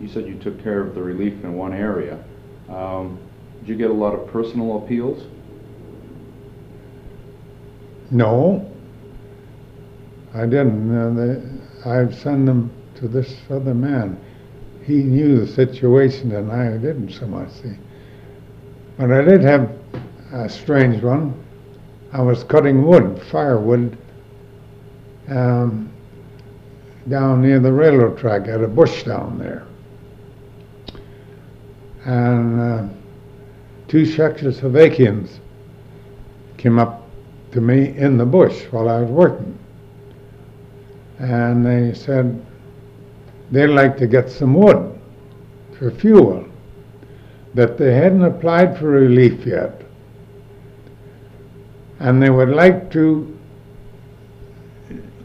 you 0.00 0.08
said 0.08 0.26
you 0.26 0.38
took 0.38 0.62
care 0.62 0.80
of 0.80 0.94
the 0.94 1.02
relief 1.02 1.42
in 1.42 1.54
one 1.54 1.72
area. 1.72 2.22
Um, 2.68 3.18
Did 3.60 3.68
you 3.68 3.76
get 3.76 3.90
a 3.90 3.94
lot 3.94 4.14
of 4.14 4.28
personal 4.28 4.84
appeals? 4.84 5.24
No, 8.10 8.70
I 10.34 10.42
didn't. 10.42 10.96
Uh, 10.96 11.10
they, 11.10 11.90
I'd 11.90 12.14
send 12.14 12.46
them 12.46 12.70
to 12.96 13.08
this 13.08 13.34
other 13.50 13.74
man. 13.74 14.18
He 14.84 15.02
knew 15.02 15.40
the 15.44 15.46
situation 15.52 16.32
and 16.32 16.52
I 16.52 16.76
didn't 16.76 17.10
so 17.10 17.26
much 17.26 17.50
see. 17.50 17.76
But 18.96 19.10
I 19.10 19.22
did 19.22 19.42
have 19.42 19.70
a 20.32 20.48
strange 20.48 21.02
one. 21.02 21.34
I 22.12 22.22
was 22.22 22.44
cutting 22.44 22.86
wood, 22.86 23.20
firewood, 23.30 23.98
um, 25.28 25.92
down 27.08 27.42
near 27.42 27.60
the 27.60 27.72
railroad 27.72 28.18
track 28.18 28.48
at 28.48 28.62
a 28.62 28.68
bush 28.68 29.04
down 29.04 29.38
there. 29.38 29.66
And 32.04 32.60
uh, 32.60 32.88
two 33.88 34.02
Czechoslovakians 34.02 35.38
came 36.56 36.78
up 36.78 37.08
to 37.52 37.60
me 37.60 37.96
in 37.96 38.16
the 38.16 38.26
bush 38.26 38.64
while 38.70 38.88
I 38.88 39.00
was 39.00 39.10
working. 39.10 39.58
And 41.18 41.64
they 41.64 41.94
said 41.94 42.44
they'd 43.50 43.68
like 43.68 43.96
to 43.98 44.06
get 44.06 44.30
some 44.30 44.54
wood 44.54 44.98
for 45.78 45.90
fuel, 45.90 46.48
that 47.54 47.78
they 47.78 47.94
hadn't 47.94 48.24
applied 48.24 48.78
for 48.78 48.86
relief 48.88 49.46
yet. 49.46 49.82
And 51.98 52.22
they 52.22 52.30
would 52.30 52.50
like 52.50 52.90
to 52.92 53.38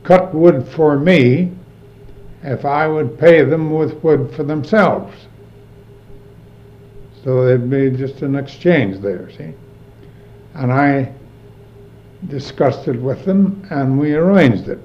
cut 0.04 0.34
wood 0.34 0.68
for 0.68 0.98
me 0.98 1.52
if 2.44 2.66
I 2.66 2.88
would 2.88 3.20
pay 3.20 3.44
them 3.44 3.72
with 3.72 4.04
wood 4.04 4.34
for 4.36 4.44
themselves. 4.44 5.16
So 7.24 7.46
there'd 7.46 7.70
be 7.70 7.92
just 7.92 8.22
an 8.24 8.36
exchange 8.36 9.00
there, 9.00 9.30
see? 9.32 9.54
And 10.56 10.72
I 10.72 11.14
discussed 12.28 12.88
it 12.88 13.00
with 13.00 13.26
them 13.26 13.68
and 13.70 14.00
we 14.00 14.14
arranged 14.14 14.68
it. 14.68 14.80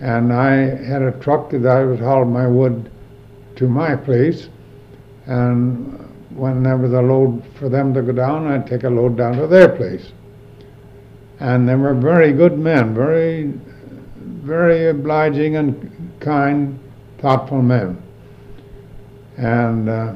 And 0.00 0.32
I 0.32 0.52
had 0.84 1.02
a 1.02 1.12
truck 1.12 1.50
that 1.50 1.66
I 1.66 1.84
would 1.84 2.00
haul 2.00 2.24
my 2.24 2.46
wood 2.46 2.90
to 3.56 3.68
my 3.68 3.96
place 3.96 4.48
and 5.26 5.98
whenever 6.36 6.88
the 6.88 7.00
load 7.00 7.42
for 7.54 7.68
them 7.68 7.94
to 7.94 8.02
go 8.02 8.12
down, 8.12 8.46
I'd 8.46 8.66
take 8.66 8.84
a 8.84 8.90
load 8.90 9.16
down 9.16 9.36
to 9.36 9.46
their 9.46 9.68
place. 9.68 10.12
And 11.40 11.68
they 11.68 11.74
were 11.74 11.94
very 11.94 12.32
good 12.32 12.58
men, 12.58 12.94
very, 12.94 13.52
very 14.16 14.88
obliging 14.88 15.56
and 15.56 16.01
kind, 16.22 16.78
thoughtful 17.18 17.60
men. 17.60 18.02
And 19.36 19.88
uh, 19.88 20.14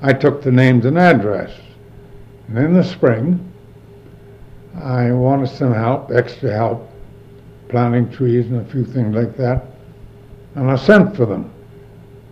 I 0.00 0.12
took 0.12 0.42
the 0.42 0.52
names 0.52 0.84
and 0.86 0.98
address. 0.98 1.52
And 2.48 2.58
in 2.58 2.72
the 2.72 2.84
spring, 2.84 3.44
I 4.82 5.10
wanted 5.12 5.48
some 5.48 5.74
help, 5.74 6.10
extra 6.10 6.52
help, 6.52 6.90
planting 7.68 8.10
trees 8.10 8.46
and 8.46 8.60
a 8.60 8.70
few 8.70 8.84
things 8.84 9.14
like 9.14 9.36
that. 9.36 9.66
And 10.54 10.70
I 10.70 10.76
sent 10.76 11.16
for 11.16 11.26
them. 11.26 11.52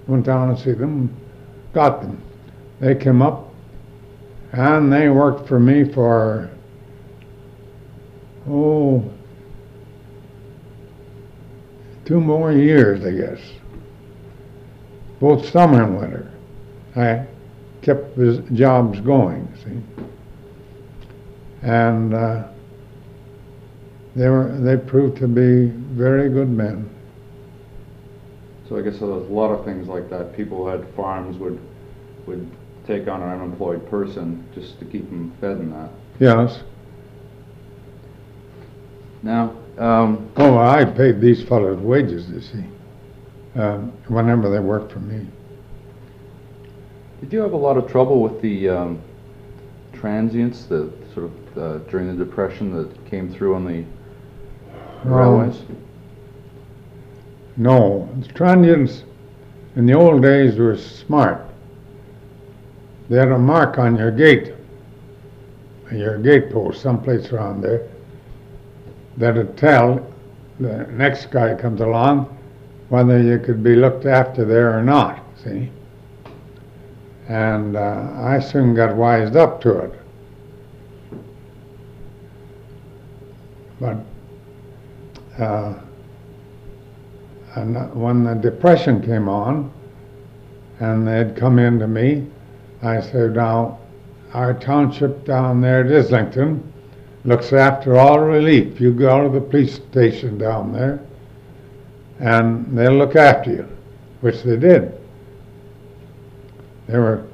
Went 0.07 0.25
down 0.25 0.51
and 0.51 0.59
see 0.59 0.73
them, 0.73 1.14
got 1.73 2.01
them. 2.01 2.23
They 2.81 2.94
came 2.94 3.23
up 3.23 3.53
and 4.53 4.92
they 4.92 5.09
worked 5.09 5.49
for 5.49 5.59
me 5.59 5.85
for, 5.85 6.49
oh, 8.49 9.05
two 12.07 12.21
more 12.21 12.53
years, 12.53 13.05
I 13.05 13.11
guess. 13.11 13.40
Both 15.21 15.51
summer 15.51 15.83
and 15.83 15.99
winter. 15.99 16.33
I 16.95 17.27
kept 17.83 18.16
his 18.16 18.38
jobs 18.57 19.01
going, 19.01 19.53
see. 19.62 20.05
And 21.62 22.14
uh, 22.14 22.49
they 24.14 24.29
were 24.29 24.57
they 24.59 24.77
proved 24.77 25.19
to 25.19 25.29
be 25.29 25.66
very 25.66 26.31
good 26.31 26.49
men. 26.49 26.88
So 28.69 28.77
I 28.77 28.83
guess 28.83 28.99
there 28.99 29.09
was 29.09 29.29
a 29.29 29.33
lot 29.33 29.51
of 29.51 29.64
things 29.64 29.87
like 29.87 30.09
that. 30.11 30.35
People 30.35 30.59
who 30.59 30.69
had 30.69 30.88
farms 30.95 31.37
would, 31.38 31.61
would 32.27 32.51
take 32.87 33.09
on 33.09 33.23
an 33.23 33.29
unemployed 33.29 33.88
person 33.88 34.45
just 34.55 34.79
to 34.81 34.85
keep 34.85 35.09
them 35.09 35.33
fed 35.40 35.59
and 35.59 35.73
that. 35.73 35.90
Yes. 36.19 36.62
Now, 39.23 39.57
um, 39.79 40.31
Oh, 40.37 40.59
I 40.59 40.85
paid 40.85 41.21
these 41.21 41.43
fellows 41.43 41.79
wages, 41.81 42.29
you 42.29 42.41
see, 42.41 42.65
um, 43.61 43.93
whenever 44.09 44.49
they 44.51 44.61
worked 44.61 44.93
for 44.93 45.01
me. 45.01 45.27
did 47.21 47.33
you 47.33 47.41
have 47.41 47.53
a 47.53 47.57
lot 47.57 47.77
of 47.77 47.91
trouble 47.91 48.21
with 48.23 48.41
the 48.43 48.69
um, 48.69 49.01
transients, 49.93 50.65
the 50.65 50.91
sort 51.15 51.27
of 51.27 51.59
uh, 51.59 51.79
during 51.91 52.07
the 52.07 52.25
depression 52.25 52.73
that 52.77 53.07
came 53.11 53.33
through 53.33 53.55
on 53.55 53.65
the 53.65 53.85
railways? 55.05 55.62
No, 57.57 58.09
the 58.21 58.29
transients 58.29 59.05
in 59.77 59.87
the 59.87 59.95
old 59.95 60.23
days 60.23 60.57
were 60.57 60.77
smart. 60.77 61.43
They 63.09 63.17
had 63.19 63.29
a 63.31 63.39
mark 63.39 63.79
on 63.79 63.97
your 63.97 64.11
gate, 64.11 64.53
your 65.91 66.19
gatepost, 66.19 66.77
someplace 66.83 67.33
around 67.33 67.62
there, 67.62 67.89
that'd 69.16 69.57
tell 69.57 70.07
the 70.61 70.87
next 70.88 71.31
guy 71.31 71.55
comes 71.55 71.81
along 71.81 72.33
whether 72.88 73.20
you 73.20 73.38
could 73.38 73.62
be 73.62 73.74
looked 73.74 74.07
after 74.07 74.44
there 74.44 74.76
or 74.76 74.83
not, 74.83 75.22
see? 75.42 75.70
And 77.29 77.76
uh, 77.76 78.12
I 78.16 78.38
soon 78.38 78.74
got 78.74 78.94
wised 78.94 79.37
up 79.37 79.61
to 79.62 79.79
it. 79.79 79.92
But 83.81 83.96
uh, 85.38 85.74
and 87.57 87.94
when 87.94 88.22
the 88.22 88.35
depression 88.35 89.02
came 89.02 89.29
on, 89.29 89.72
and 90.79 91.09
they'd 91.09 91.35
come 91.37 91.59
in 91.59 91.79
to 91.79 91.88
me, 91.88 92.26
I 92.83 93.00
said, 93.00 93.35
now, 93.35 93.79
our 94.35 94.52
township 94.52 95.24
down 95.24 95.62
there 95.62 95.85
at 95.85 95.90
Islington 95.90 96.72
looks 97.27 97.53
after 97.53 97.99
all 97.99 98.21
relief. 98.21 98.81
You 98.81 98.93
go 98.93 99.25
to 99.25 99.29
the 99.29 99.41
police 99.41 99.75
station 99.75 100.39
down 100.39 100.73
there, 100.73 101.01
and 102.21 102.67
they'll 102.79 102.95
look 102.95 103.17
after 103.17 103.51
you, 103.51 103.69
which 104.21 104.43
they 104.43 104.57
did. 104.57 104.99
They 106.87 106.99
were 106.99 107.25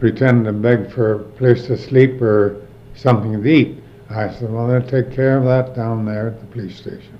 pretending 0.00 0.44
to 0.44 0.52
beg 0.52 0.90
for 0.90 1.12
a 1.12 1.18
place 1.20 1.66
to 1.66 1.78
sleep 1.78 2.20
or 2.20 2.66
something 2.96 3.40
to 3.40 3.48
eat. 3.48 3.78
I 4.10 4.28
said, 4.28 4.50
well, 4.52 4.66
they'll 4.66 4.82
take 4.82 5.12
care 5.12 5.38
of 5.38 5.44
that 5.44 5.76
down 5.76 6.04
there 6.04 6.26
at 6.28 6.40
the 6.40 6.46
police 6.46 6.76
station, 6.76 7.16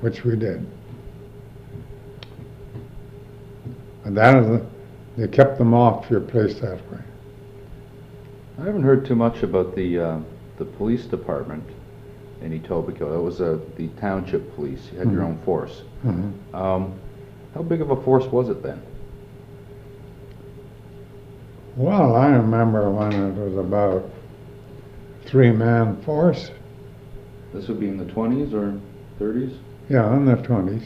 which 0.00 0.24
we 0.24 0.36
did. 0.36 0.66
And 4.04 4.16
that 4.16 4.36
is, 4.36 4.46
the- 4.46 4.66
they 5.16 5.28
kept 5.28 5.58
them 5.58 5.74
off 5.74 6.10
your 6.10 6.20
place 6.20 6.58
that 6.60 6.78
way. 6.90 6.98
I 8.58 8.64
haven't 8.64 8.82
heard 8.82 9.04
too 9.04 9.14
much 9.14 9.42
about 9.42 9.74
the, 9.76 9.98
uh, 9.98 10.18
the 10.58 10.64
police 10.64 11.04
department 11.06 11.64
in 12.42 12.52
Etobicoke. 12.58 12.98
That 13.12 13.20
was 13.20 13.40
uh, 13.40 13.58
the 13.76 13.88
township 14.00 14.54
police. 14.54 14.80
You 14.92 14.98
had 15.00 15.10
your 15.12 15.22
Mhm. 15.22 15.26
own 15.26 15.38
force. 15.44 15.82
Mhm. 16.04 16.32
Um, 16.54 16.92
how 17.54 17.62
big 17.62 17.80
of 17.80 17.90
a 17.90 17.96
force 17.96 18.26
was 18.30 18.48
it 18.48 18.62
then? 18.62 18.80
Well, 21.76 22.14
I 22.14 22.28
remember 22.36 22.90
when 22.90 23.12
it 23.12 23.34
was 23.36 23.56
about 23.56 24.04
three-man 25.26 25.96
force, 26.02 26.50
This 27.52 27.68
would 27.68 27.80
be 27.80 27.88
in 27.88 27.96
the 27.98 28.04
20s 28.04 28.52
or 28.52 28.74
30s? 29.18 29.52
yeah, 29.88 30.14
in 30.16 30.24
the 30.24 30.36
twenties. 30.36 30.82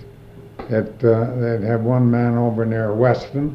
It, 0.71 1.03
uh, 1.05 1.35
they'd 1.37 1.63
have 1.63 1.83
one 1.83 2.11
man 2.11 2.37
over 2.37 2.65
near 2.67 2.93
Weston, 2.95 3.55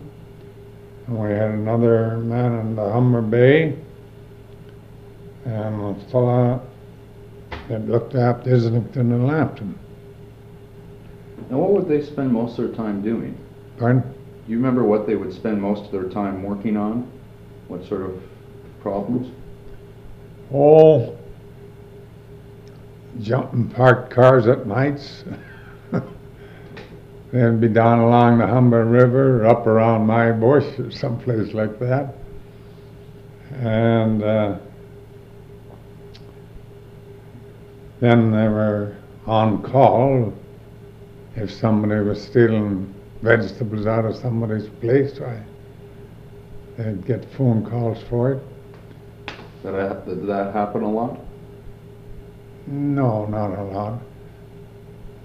and 1.08 1.18
we 1.20 1.30
had 1.30 1.52
another 1.52 2.18
man 2.18 2.54
in 2.60 2.76
the 2.76 2.90
Humber 2.92 3.22
Bay, 3.22 3.76
and 5.46 5.98
a 5.98 6.12
fella 6.12 6.62
that 7.70 7.88
looked 7.88 8.16
after 8.16 8.54
Islington 8.54 9.12
and 9.12 9.28
Lambton. 9.28 9.78
Now, 11.50 11.58
what 11.58 11.72
would 11.72 11.88
they 11.88 12.06
spend 12.06 12.32
most 12.32 12.58
of 12.58 12.66
their 12.66 12.76
time 12.76 13.02
doing? 13.02 13.38
Pardon? 13.78 14.02
Do 14.02 14.52
you 14.52 14.58
remember 14.58 14.84
what 14.84 15.08
they 15.08 15.16
would 15.16 15.34
spend 15.34 15.62
most 15.62 15.86
of 15.86 15.92
their 15.92 16.10
time 16.10 16.44
working 16.44 16.78
on? 16.78 17.10
What 17.68 17.86
sort 17.88 18.02
of 18.02 18.22
problems? 18.82 19.34
Oh, 20.54 21.18
jumping 23.22 23.70
parked 23.70 24.12
cars 24.12 24.48
at 24.48 24.68
nights. 24.68 25.24
They'd 27.32 27.60
be 27.60 27.68
down 27.68 28.00
along 28.00 28.40
the 28.40 28.48
Humber 28.48 28.86
River, 28.86 29.46
up 29.46 29.66
around 29.66 30.06
my 30.06 30.32
bush, 30.32 30.66
or 30.80 30.92
someplace 30.92 31.54
like 31.54 31.80
that. 31.80 32.16
And 33.54 34.24
uh, 34.24 34.58
then 38.04 38.32
they 38.32 38.50
were 38.50 38.96
on 39.26 39.62
call 39.64 40.34
if 41.38 41.50
somebody 41.50 42.02
was 42.02 42.22
stealing 42.22 42.94
vegetables 43.22 43.88
out 43.88 44.04
of 44.04 44.14
somebody's 44.18 44.68
place. 44.82 45.22
I, 45.22 45.42
they'd 46.76 47.06
get 47.06 47.24
phone 47.36 47.66
calls 47.66 48.04
for 48.10 48.34
it. 48.34 48.44
Did 49.64 49.76
that, 49.76 50.06
did 50.06 50.28
that 50.28 50.54
happen 50.54 50.84
a 50.84 50.92
lot? 50.92 51.18
No, 52.68 53.26
not 53.26 53.58
a 53.58 53.64
lot. 53.64 54.02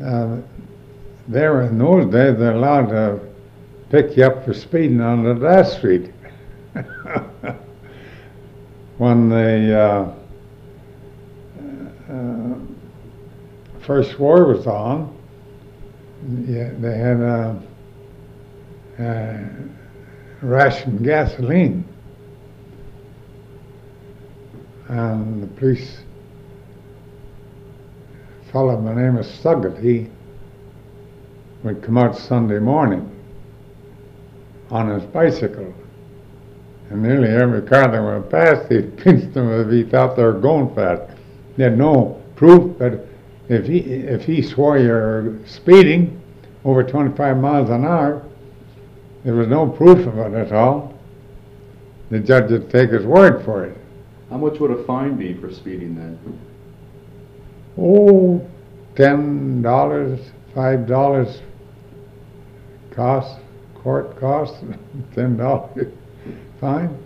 Uh, 0.00 0.36
there 1.26 1.62
in 1.62 1.78
those 1.78 2.04
days, 2.12 2.38
they're 2.38 2.52
allowed 2.52 2.90
to 2.90 3.18
pick 3.90 4.16
you 4.16 4.22
up 4.22 4.44
for 4.44 4.54
speeding 4.54 5.00
on 5.00 5.24
the 5.24 5.34
last 5.34 5.78
street. 5.78 6.12
when 8.98 9.28
the 9.28 9.76
uh, 9.76 10.14
uh, 12.08 12.37
first 13.88 14.18
war 14.18 14.44
was 14.44 14.66
on, 14.66 15.16
yeah, 16.46 16.72
they 16.78 16.98
had 16.98 17.20
a, 17.20 17.62
uh, 18.98 19.44
ration 20.42 21.02
gasoline, 21.02 21.88
and 24.88 25.42
the 25.42 25.46
police 25.46 26.02
fellow 28.52 28.76
by 28.76 28.92
the 28.92 29.00
name 29.00 29.16
of 29.16 29.24
Stuggett, 29.24 29.82
he 29.82 30.10
would 31.62 31.82
come 31.82 31.96
out 31.96 32.14
Sunday 32.14 32.58
morning 32.58 33.10
on 34.70 34.90
his 34.90 35.04
bicycle. 35.04 35.72
And 36.90 37.02
nearly 37.02 37.28
every 37.28 37.62
car 37.62 37.90
that 37.90 38.02
went 38.02 38.28
past, 38.28 38.70
he'd 38.70 38.98
pinch 39.02 39.32
them 39.32 39.50
if 39.50 39.70
he 39.72 39.90
thought 39.90 40.14
they 40.14 40.24
were 40.24 40.34
going 40.34 40.74
fast. 40.74 41.10
He 41.56 41.62
had 41.62 41.78
no 41.78 42.22
proof, 42.36 42.78
but 42.78 43.07
if 43.48 43.66
he 43.66 43.78
if 43.78 44.24
he 44.24 44.42
swore 44.42 44.78
you're 44.78 45.38
speeding 45.46 46.20
over 46.64 46.82
25 46.82 47.38
miles 47.38 47.70
an 47.70 47.84
hour, 47.84 48.22
there 49.24 49.34
was 49.34 49.48
no 49.48 49.68
proof 49.68 50.06
of 50.06 50.18
it 50.18 50.34
at 50.34 50.52
all. 50.52 50.94
The 52.10 52.20
judge 52.20 52.50
would 52.50 52.70
take 52.70 52.90
his 52.90 53.04
word 53.04 53.44
for 53.44 53.64
it. 53.64 53.76
How 54.30 54.36
much 54.36 54.58
would 54.60 54.70
a 54.70 54.84
fine 54.84 55.16
be 55.16 55.34
for 55.34 55.52
speeding 55.52 55.94
then? 55.94 56.18
Oh, 57.78 58.46
ten 58.96 59.62
dollars, 59.62 60.20
five 60.54 60.86
dollars 60.86 61.40
cost, 62.90 63.38
court 63.76 64.18
cost, 64.18 64.54
ten 65.14 65.36
dollars 65.36 65.92
fine. 66.60 66.96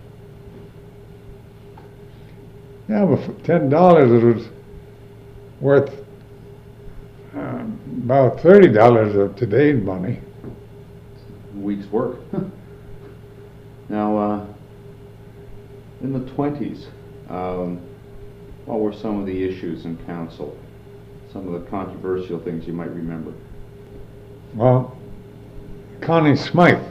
Yeah, 2.88 3.04
but 3.04 3.44
ten 3.44 3.68
dollars 3.68 4.10
it 4.10 4.24
was 4.24 4.48
worth 5.60 6.01
um, 7.34 7.78
about 8.04 8.40
thirty 8.40 8.68
dollars 8.68 9.14
of 9.14 9.36
today's 9.36 9.82
money. 9.82 10.20
Week's 11.54 11.86
work. 11.86 12.18
now, 13.88 14.16
uh, 14.16 14.46
in 16.02 16.12
the 16.12 16.30
20s, 16.32 16.86
um, 17.30 17.80
what 18.66 18.80
were 18.80 18.92
some 18.92 19.20
of 19.20 19.26
the 19.26 19.44
issues 19.44 19.84
in 19.84 19.96
council? 19.98 20.56
Some 21.32 21.52
of 21.52 21.62
the 21.62 21.70
controversial 21.70 22.38
things 22.40 22.66
you 22.66 22.72
might 22.72 22.90
remember? 22.90 23.32
Well, 24.54 24.96
Connie 26.00 26.36
Smythe 26.36 26.82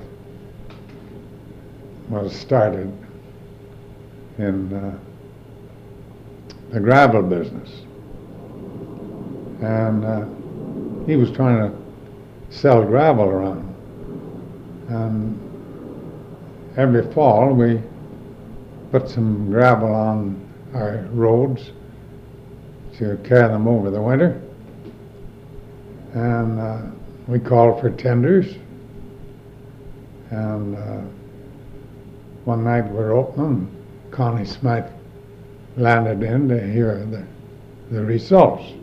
was 2.10 2.36
started 2.36 2.92
in 4.38 4.74
uh, 4.74 4.98
the 6.72 6.80
gravel 6.80 7.22
business. 7.22 7.70
And 9.62 10.04
uh, 10.04 10.26
he 11.06 11.16
was 11.16 11.32
trying 11.32 11.72
to 11.72 11.78
sell 12.50 12.84
gravel 12.84 13.26
around. 13.26 13.68
And 14.90 15.40
every 16.78 17.12
fall 17.14 17.54
we 17.54 17.82
put 18.92 19.10
some 19.10 19.50
gravel 19.50 19.94
on 19.94 20.48
our 20.74 21.08
roads 21.12 21.72
to 22.98 23.18
carry 23.24 23.48
them 23.48 23.68
over 23.68 23.90
the 23.90 24.02
winter. 24.02 24.42
And 26.14 26.60
uh, 26.60 26.82
we 27.28 27.40
called 27.40 27.80
for 27.80 27.90
tenders. 27.90 28.56
And 30.32 30.76
uh, 30.76 31.02
one 32.46 32.64
night 32.64 32.86
we're 32.90 33.14
opening, 33.14 33.70
Connie 34.12 34.46
Smythe 34.46 34.86
landed 35.78 36.24
in 36.24 36.50
to 36.50 36.68
hear 36.72 37.06
the, 37.06 37.26
the 37.92 38.04
results. 38.04 38.74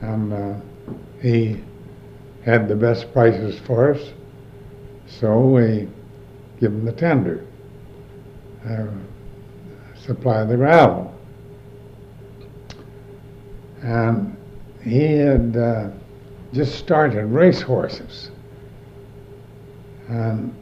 And 0.00 0.32
uh, 0.32 0.54
he 1.20 1.62
had 2.44 2.68
the 2.68 2.76
best 2.76 3.12
prices 3.12 3.58
for 3.60 3.94
us, 3.94 4.12
so 5.06 5.40
we 5.40 5.88
give 6.58 6.72
him 6.72 6.84
the 6.84 6.92
tender, 6.92 7.46
uh, 8.66 8.86
supply 9.94 10.44
the 10.44 10.56
gravel. 10.56 11.14
And 13.82 14.36
he 14.82 15.02
had 15.02 15.56
uh, 15.56 15.88
just 16.52 16.76
started 16.76 17.26
race 17.26 17.60
horses. 17.60 18.30
And 20.08 20.54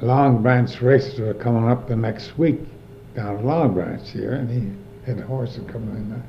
Long 0.00 0.42
Branch 0.42 0.80
races 0.80 1.20
were 1.20 1.34
coming 1.34 1.68
up 1.68 1.86
the 1.86 1.96
next 1.96 2.36
week 2.38 2.60
down 3.14 3.44
Long 3.44 3.74
Branch 3.74 4.08
here, 4.08 4.32
and 4.32 4.50
he 4.50 4.72
had 5.06 5.20
horses 5.20 5.64
coming 5.70 5.90
in 5.90 6.10
there. 6.10 6.24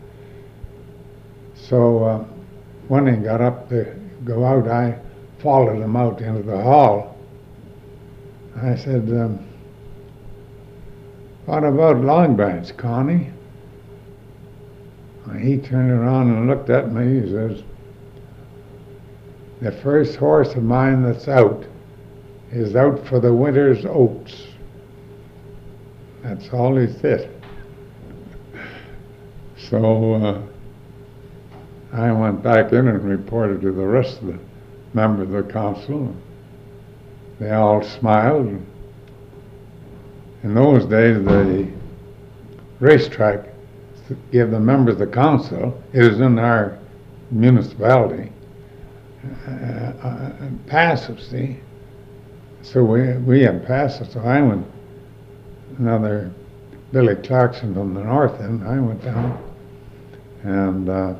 So 1.69 2.04
uh, 2.04 2.17
when 2.89 3.08
he 3.08 3.23
got 3.23 3.39
up 3.41 3.69
to 3.69 3.86
go 4.26 4.45
out, 4.45 4.67
I 4.67 4.99
followed 5.41 5.82
him 5.82 5.95
out 5.95 6.21
into 6.21 6.43
the 6.43 6.62
hall. 6.62 7.17
I 8.62 8.76
said, 8.76 9.10
um, 9.10 9.45
What 11.45 11.63
about 11.63 11.97
Long 11.97 12.36
Branch, 12.36 12.76
Connie? 12.76 13.32
And 15.26 15.41
he 15.41 15.58
turned 15.58 15.91
around 15.91 16.36
and 16.36 16.49
looked 16.49 16.69
at 16.69 16.91
me. 16.91 17.21
He 17.21 17.32
says, 17.32 17.63
The 19.62 19.71
first 19.71 20.17
horse 20.17 20.54
of 20.56 20.63
mine 20.63 21.02
that's 21.04 21.30
out 21.30 21.65
is 22.52 22.76
out 22.76 23.06
for 23.08 23.21
the 23.21 23.34
winter's 23.34 23.86
oats. 23.86 24.47
That's 26.23 26.49
all 26.49 26.76
he 26.78 26.91
said. 26.99 27.30
So 29.69 30.15
uh, 30.15 30.41
I 31.94 32.12
went 32.12 32.42
back 32.42 32.74
in 32.74 32.88
and 32.88 33.04
reported 33.04 33.62
to 33.62 33.72
the 33.72 33.86
rest 33.86 34.20
of 34.22 34.28
the 34.28 34.40
members 34.94 35.28
of 35.28 35.46
the 35.46 35.54
council. 35.54 36.16
They 37.40 37.52
all 37.52 37.84
smiled. 37.84 38.60
In 40.42 40.54
those 40.56 40.86
days, 40.86 41.24
the 41.24 41.68
racetrack 42.80 43.46
gave 44.32 44.52
the 44.52 44.60
members 44.60 44.94
of 44.94 45.00
the 45.00 45.08
council, 45.08 45.82
it 45.94 46.04
was 46.04 46.20
in 46.20 46.38
our 46.40 46.78
municipality, 47.32 48.32
uh, 49.48 49.52
uh, 49.52 50.32
passes, 50.68 51.28
see? 51.28 51.60
So 52.62 52.84
we, 52.84 53.14
we 53.18 53.42
had 53.42 53.66
passes, 53.66 54.12
so 54.14 54.20
I 54.22 54.42
went, 54.42 54.66
another 55.78 56.32
Billy 56.92 57.16
Clarkson 57.16 57.74
from 57.74 57.94
the 57.94 58.04
north 58.04 58.40
end, 58.42 58.68
I 58.68 58.80
went 58.80 59.04
down, 59.04 59.54
and 60.44 60.90
uh, 60.90 61.16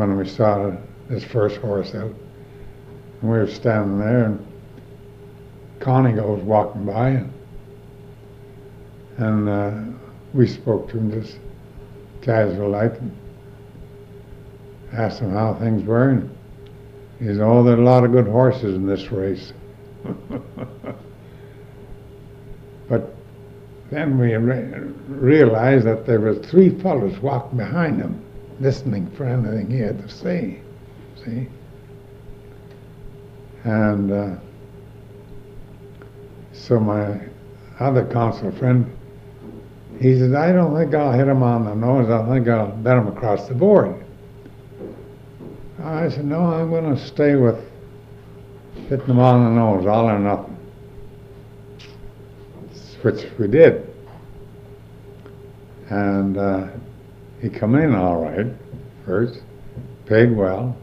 when 0.00 0.16
we 0.16 0.26
saw 0.26 0.74
this 1.10 1.22
first 1.22 1.58
horse 1.58 1.94
out, 1.94 2.14
and 3.20 3.22
we 3.22 3.28
were 3.28 3.46
standing 3.46 3.98
there, 3.98 4.24
and 4.24 4.46
Connie 5.78 6.14
goes 6.14 6.42
walking 6.42 6.86
by, 6.86 7.10
and, 7.10 7.32
and 9.18 9.48
uh, 9.48 9.72
we 10.32 10.46
spoke 10.46 10.88
to 10.88 10.96
him 10.96 11.12
just 11.22 11.38
casual 12.22 12.70
like, 12.70 12.98
and 12.98 13.14
asked 14.92 15.20
him 15.20 15.32
how 15.32 15.52
things 15.54 15.84
were, 15.84 16.08
and 16.08 16.34
he 17.18 17.26
said, 17.26 17.40
"Oh, 17.40 17.62
there 17.62 17.76
are 17.76 17.80
a 17.80 17.84
lot 17.84 18.02
of 18.02 18.12
good 18.12 18.26
horses 18.26 18.74
in 18.74 18.86
this 18.86 19.12
race." 19.12 19.52
but 22.88 23.14
then 23.90 24.18
we 24.18 24.34
re- 24.34 24.92
realized 25.08 25.84
that 25.84 26.06
there 26.06 26.20
were 26.20 26.36
three 26.36 26.70
fellows 26.80 27.18
walking 27.18 27.58
behind 27.58 28.00
him, 28.00 28.24
listening 28.60 29.10
for 29.12 29.24
anything 29.24 29.70
he 29.70 29.78
had 29.78 29.98
to 30.00 30.08
say. 30.08 30.60
See? 31.24 31.48
And 33.64 34.12
uh, 34.12 34.36
so 36.52 36.78
my 36.78 37.20
other 37.78 38.04
council 38.06 38.52
friend 38.52 38.90
He 40.00 40.18
said, 40.18 40.34
I 40.34 40.52
don't 40.52 40.74
think 40.74 40.94
I'll 40.94 41.12
hit 41.12 41.28
him 41.28 41.42
on 41.42 41.64
the 41.64 41.74
nose. 41.74 42.08
I 42.08 42.26
think 42.28 42.48
I'll 42.48 42.70
bet 42.70 42.96
him 42.96 43.08
across 43.08 43.48
the 43.48 43.54
board. 43.54 44.02
I 45.82 46.08
said, 46.08 46.24
no, 46.24 46.40
I'm 46.40 46.70
going 46.70 46.94
to 46.94 47.06
stay 47.06 47.34
with 47.36 47.58
hitting 48.88 49.06
him 49.06 49.18
on 49.18 49.44
the 49.44 49.60
nose, 49.60 49.86
all 49.86 50.08
or 50.08 50.18
nothing. 50.18 50.56
Which 53.02 53.26
we 53.38 53.48
did. 53.48 53.86
And 55.88 56.36
uh, 56.36 56.68
he 57.40 57.48
come 57.48 57.74
in 57.74 57.94
all 57.94 58.22
right 58.22 58.46
first, 59.04 59.40
paid 60.06 60.36
well. 60.36 60.76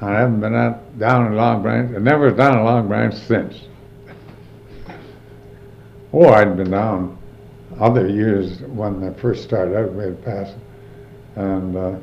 I 0.00 0.12
haven't 0.12 0.40
been 0.40 0.54
out 0.54 0.98
down 0.98 1.26
in 1.26 1.36
Long 1.36 1.62
Branch. 1.62 1.94
I 1.94 1.98
never 1.98 2.26
was 2.26 2.34
down 2.34 2.58
a 2.58 2.64
Long 2.64 2.88
Branch 2.88 3.14
since. 3.14 3.60
oh, 6.12 6.28
I'd 6.28 6.56
been 6.56 6.70
down 6.70 7.18
other 7.78 8.08
years 8.08 8.60
when 8.62 9.04
I 9.04 9.12
first 9.20 9.44
started 9.44 9.76
out, 9.76 9.94
we 9.94 10.04
had 10.04 10.24
passed, 10.24 10.56
and 11.36 11.76
uh, 11.76 11.96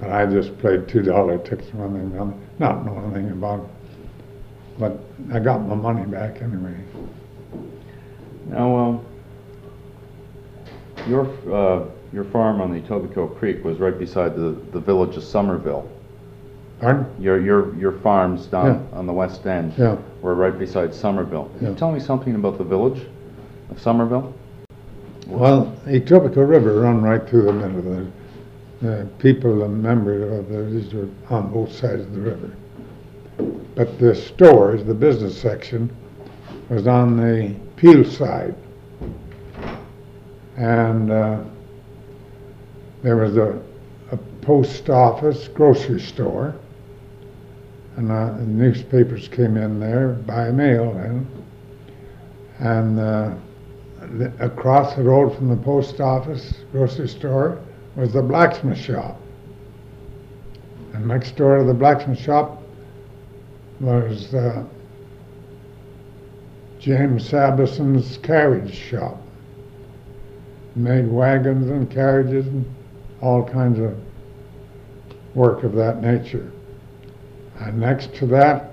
but 0.00 0.10
I 0.10 0.26
just 0.26 0.58
played 0.58 0.88
two 0.88 1.02
dollar 1.02 1.38
tickets, 1.38 1.72
running 1.72 2.10
down, 2.10 2.38
not 2.58 2.84
knowing 2.84 3.14
anything 3.14 3.32
about 3.32 3.60
it. 3.60 3.70
But 4.78 4.98
I 5.32 5.38
got 5.38 5.62
my 5.62 5.74
money 5.74 6.04
back 6.04 6.42
anyway. 6.42 6.76
Now, 8.46 8.76
um, 8.76 9.06
your 11.08 11.26
uh, 11.50 11.86
your 12.12 12.24
farm 12.24 12.60
on 12.60 12.72
the 12.72 12.80
Etobicoke 12.80 13.38
Creek 13.38 13.64
was 13.64 13.78
right 13.78 13.98
beside 13.98 14.36
the, 14.36 14.56
the 14.72 14.80
village 14.80 15.16
of 15.16 15.22
Summerville. 15.24 15.88
Pardon? 16.80 17.06
Your 17.18 17.40
your 17.40 17.74
your 17.76 17.92
farms 18.00 18.46
down 18.46 18.86
on 18.92 19.06
the 19.06 19.12
west 19.12 19.46
end 19.46 19.72
Yeah. 19.78 19.96
were 20.20 20.34
right 20.34 20.58
beside 20.58 20.94
Summerville. 20.94 21.50
Can 21.56 21.62
Yeah. 21.64 21.68
you 21.70 21.74
tell 21.76 21.90
me 21.90 22.00
something 22.00 22.34
about 22.34 22.58
the 22.58 22.64
village 22.64 23.00
of 23.70 23.80
Summerville? 23.80 24.34
Well, 25.26 25.74
the 25.86 26.00
Etobicoke 26.00 26.48
River 26.48 26.80
run 26.80 27.02
right 27.02 27.26
through 27.26 27.42
the 27.46 27.52
middle 27.52 27.78
of 27.78 27.84
the, 27.84 28.06
the 28.82 29.06
people, 29.18 29.58
the 29.60 29.68
members 29.68 30.38
of 30.38 30.48
the, 30.50 30.62
these 30.64 30.92
are 30.94 31.08
on 31.30 31.50
both 31.52 31.72
sides 31.72 32.02
of 32.02 32.12
the 32.12 32.20
river. 32.20 32.50
But 33.74 33.98
the 33.98 34.14
stores, 34.14 34.84
the 34.84 34.94
business 34.94 35.36
section, 35.36 35.90
was 36.68 36.86
on 36.86 37.16
the 37.16 37.54
Peel 37.76 38.04
side. 38.04 38.54
And, 40.56 41.10
uh, 41.10 41.40
there 43.06 43.16
was 43.16 43.36
a, 43.36 43.56
a 44.10 44.16
post 44.42 44.90
office, 44.90 45.46
grocery 45.46 46.00
store, 46.00 46.56
and, 47.96 48.10
uh, 48.10 48.36
newspapers 48.38 49.28
came 49.28 49.56
in 49.56 49.78
there 49.78 50.08
by 50.08 50.50
mail. 50.50 50.90
And, 52.58 52.98
uh, 52.98 53.30
the- 54.18 54.32
across 54.40 54.96
the 54.96 55.04
road 55.04 55.36
from 55.36 55.48
the 55.48 55.56
post 55.56 56.00
office, 56.00 56.64
grocery 56.72 57.06
store, 57.06 57.58
was 57.94 58.12
the 58.12 58.22
blacksmith 58.22 58.76
shop. 58.76 59.20
And 60.92 61.06
next 61.06 61.36
door 61.36 61.58
to 61.58 61.64
the 61.64 61.74
blacksmith 61.74 62.18
shop 62.18 62.60
was 63.78 64.34
uh, 64.34 64.64
James 66.80 67.24
Sabison's 67.28 68.18
carriage 68.18 68.74
shop. 68.74 69.22
Made 70.74 71.08
wagons 71.08 71.70
and 71.70 71.88
carriages 71.88 72.48
and 72.48 72.64
all 73.20 73.44
kinds 73.44 73.78
of 73.78 73.96
work 75.34 75.64
of 75.64 75.74
that 75.74 76.00
nature. 76.02 76.50
And 77.60 77.80
next 77.80 78.14
to 78.16 78.26
that 78.26 78.70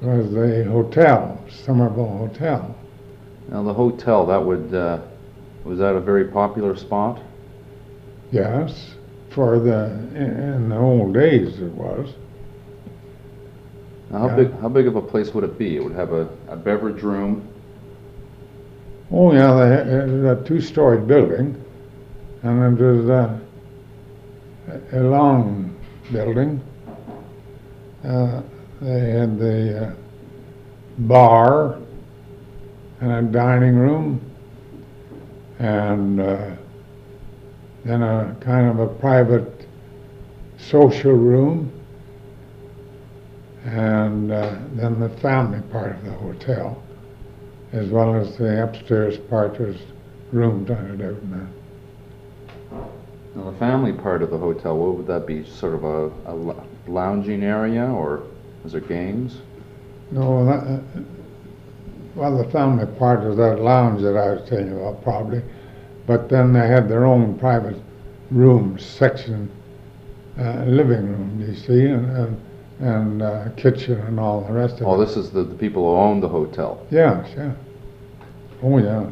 was 0.00 0.32
the 0.32 0.64
hotel, 0.64 1.42
Summerville 1.48 2.18
Hotel. 2.18 2.74
Now, 3.48 3.62
the 3.62 3.74
hotel 3.74 4.26
that 4.26 4.44
would 4.44 4.74
uh, 4.74 5.00
was 5.64 5.78
that 5.78 5.94
a 5.94 6.00
very 6.00 6.24
popular 6.26 6.76
spot? 6.76 7.20
Yes, 8.30 8.94
for 9.30 9.58
the, 9.58 9.86
in 10.14 10.68
the 10.68 10.76
old 10.76 11.14
days 11.14 11.60
it 11.60 11.72
was. 11.72 12.14
Now, 14.10 14.18
how 14.18 14.26
Yeah. 14.28 14.36
big 14.36 14.60
how 14.60 14.68
big 14.68 14.86
of 14.86 14.96
a 14.96 15.02
place 15.02 15.34
would 15.34 15.44
it 15.44 15.58
be? 15.58 15.76
It 15.76 15.84
would 15.84 15.94
have 15.94 16.12
a, 16.12 16.28
a 16.48 16.56
beverage 16.56 17.02
room. 17.02 17.46
Oh, 19.10 19.32
yeah, 19.32 19.54
they 19.54 19.68
had, 19.68 20.08
a 20.38 20.42
two-story 20.46 20.98
building, 20.98 21.61
and 22.42 22.78
it 22.78 22.84
was 22.84 23.08
a, 23.08 23.40
long 24.92 25.76
building. 26.12 26.60
Uh, 28.04 28.42
they 28.80 29.10
had 29.10 29.38
the 29.38 29.86
uh, 29.86 29.94
bar 30.98 31.78
and 33.00 33.12
a 33.12 33.22
dining 33.22 33.76
room, 33.76 34.20
and 35.58 36.20
uh, 36.20 36.50
then 37.84 38.02
a 38.02 38.36
kind 38.40 38.68
of 38.68 38.78
a 38.78 38.88
private 38.98 39.68
social 40.58 41.12
room, 41.12 41.72
and 43.64 44.32
uh, 44.32 44.56
then 44.74 44.98
the 44.98 45.08
family 45.20 45.60
part 45.70 45.92
of 45.96 46.04
the 46.04 46.12
hotel 46.12 46.82
as 47.72 47.88
well 47.88 48.14
as 48.14 48.36
the 48.36 48.62
upstairs 48.62 49.18
part 49.30 49.58
was 49.58 49.76
rooms 50.30 50.68
rented 50.68 51.00
out 51.00 51.22
in 51.22 51.30
that. 51.30 51.51
Now, 53.34 53.50
the 53.50 53.56
family 53.58 53.92
part 53.92 54.22
of 54.22 54.30
the 54.30 54.38
hotel, 54.38 54.76
what 54.76 54.96
would 54.96 55.06
that 55.06 55.26
be? 55.26 55.44
Sort 55.44 55.74
of 55.74 55.84
a, 55.84 56.10
a 56.26 56.34
lounging 56.86 57.42
area, 57.42 57.84
or 57.86 58.24
is 58.64 58.72
there 58.72 58.80
games? 58.80 59.40
No, 60.10 60.44
that, 60.44 60.64
uh, 60.64 60.80
well, 62.14 62.36
the 62.36 62.50
family 62.50 62.84
part 62.98 63.24
was 63.24 63.38
that 63.38 63.60
lounge 63.60 64.02
that 64.02 64.16
I 64.16 64.34
was 64.34 64.48
telling 64.48 64.66
you 64.68 64.80
about 64.80 65.02
probably, 65.02 65.42
but 66.06 66.28
then 66.28 66.52
they 66.52 66.66
had 66.66 66.88
their 66.90 67.06
own 67.06 67.38
private 67.38 67.80
rooms, 68.30 68.84
section, 68.84 69.50
uh, 70.38 70.64
living 70.64 71.08
room, 71.08 71.40
you 71.40 71.54
see, 71.54 71.86
and, 71.86 72.16
and, 72.16 72.40
and 72.80 73.22
uh, 73.22 73.48
kitchen 73.56 73.98
and 74.00 74.20
all 74.20 74.42
the 74.42 74.52
rest 74.52 74.76
of 74.80 74.86
Oh, 74.86 74.92
it. 74.92 74.96
Oh, 74.96 75.04
this 75.04 75.16
is 75.16 75.30
the, 75.30 75.42
the 75.42 75.54
people 75.54 75.82
who 75.84 75.96
own 75.98 76.20
the 76.20 76.28
hotel. 76.28 76.86
Yes, 76.90 77.30
yeah. 77.34 77.52
Oh, 78.62 78.76
yeah. 78.78 79.08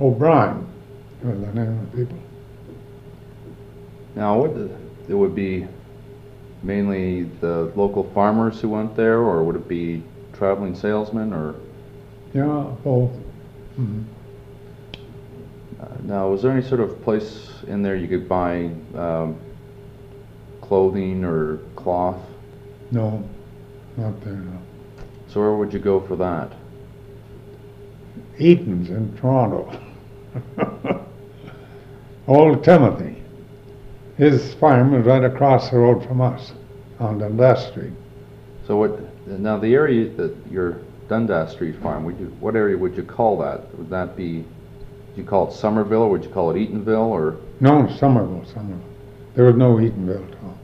O'Brien 0.00 0.66
name 1.22 1.80
of 1.80 1.92
people. 1.94 2.18
Now, 4.16 4.38
what 4.40 4.50
it 5.08 5.14
would 5.14 5.34
be 5.34 5.66
mainly 6.62 7.24
the 7.40 7.72
local 7.74 8.04
farmers 8.12 8.60
who 8.60 8.68
went 8.68 8.96
there, 8.96 9.18
or 9.18 9.42
would 9.44 9.56
it 9.56 9.68
be 9.68 10.02
traveling 10.32 10.74
salesmen, 10.74 11.32
or 11.32 11.54
Yeah, 12.32 12.66
both. 12.84 13.10
Mhm. 13.78 14.04
uh, 15.80 15.86
now 16.04 16.28
was 16.28 16.42
there 16.42 16.52
any 16.52 16.62
sort 16.62 16.80
of 16.80 17.00
place 17.02 17.48
in 17.66 17.82
there 17.82 17.96
you 17.96 18.08
could 18.08 18.28
buy 18.28 18.70
um, 18.94 19.36
clothing 20.60 21.24
or 21.24 21.58
cloth? 21.76 22.20
No, 22.90 23.22
not 23.96 24.20
there, 24.22 24.34
no. 24.34 24.52
So 25.28 25.40
where 25.40 25.54
would 25.54 25.72
you 25.72 25.78
go 25.78 26.00
for 26.00 26.16
that? 26.16 26.52
Eaton's 28.38 28.90
in 28.90 29.16
Toronto. 29.16 29.70
Old 32.30 32.62
Timothy. 32.62 33.20
His 34.16 34.54
farm 34.54 34.92
was 34.92 35.04
right 35.04 35.24
across 35.24 35.70
the 35.70 35.78
road 35.78 36.06
from 36.06 36.20
us 36.20 36.52
on 37.00 37.18
Dundas 37.18 37.66
Street. 37.66 37.92
So 38.68 38.76
what? 38.76 39.26
Now 39.26 39.58
the 39.58 39.74
area 39.74 40.08
that 40.10 40.36
your 40.48 40.80
Dundas 41.08 41.50
Street 41.50 41.74
farm, 41.82 42.04
would 42.04 42.20
you, 42.20 42.26
what 42.38 42.54
area 42.54 42.78
would 42.78 42.96
you 42.96 43.02
call 43.02 43.36
that? 43.38 43.76
Would 43.76 43.90
that 43.90 44.16
be? 44.16 44.36
Would 44.36 45.16
you 45.16 45.24
call 45.24 45.48
it 45.48 45.54
Summerville, 45.54 46.02
or 46.02 46.10
would 46.10 46.22
you 46.22 46.30
call 46.30 46.52
it 46.52 46.54
Eatonville, 46.54 47.08
or? 47.08 47.36
No, 47.58 47.88
Summerville, 47.98 48.44
Summerville. 48.44 48.78
There 49.34 49.46
was 49.46 49.56
no 49.56 49.74
Eatonville 49.74 50.30
at 50.30 50.38
all. 50.44 50.58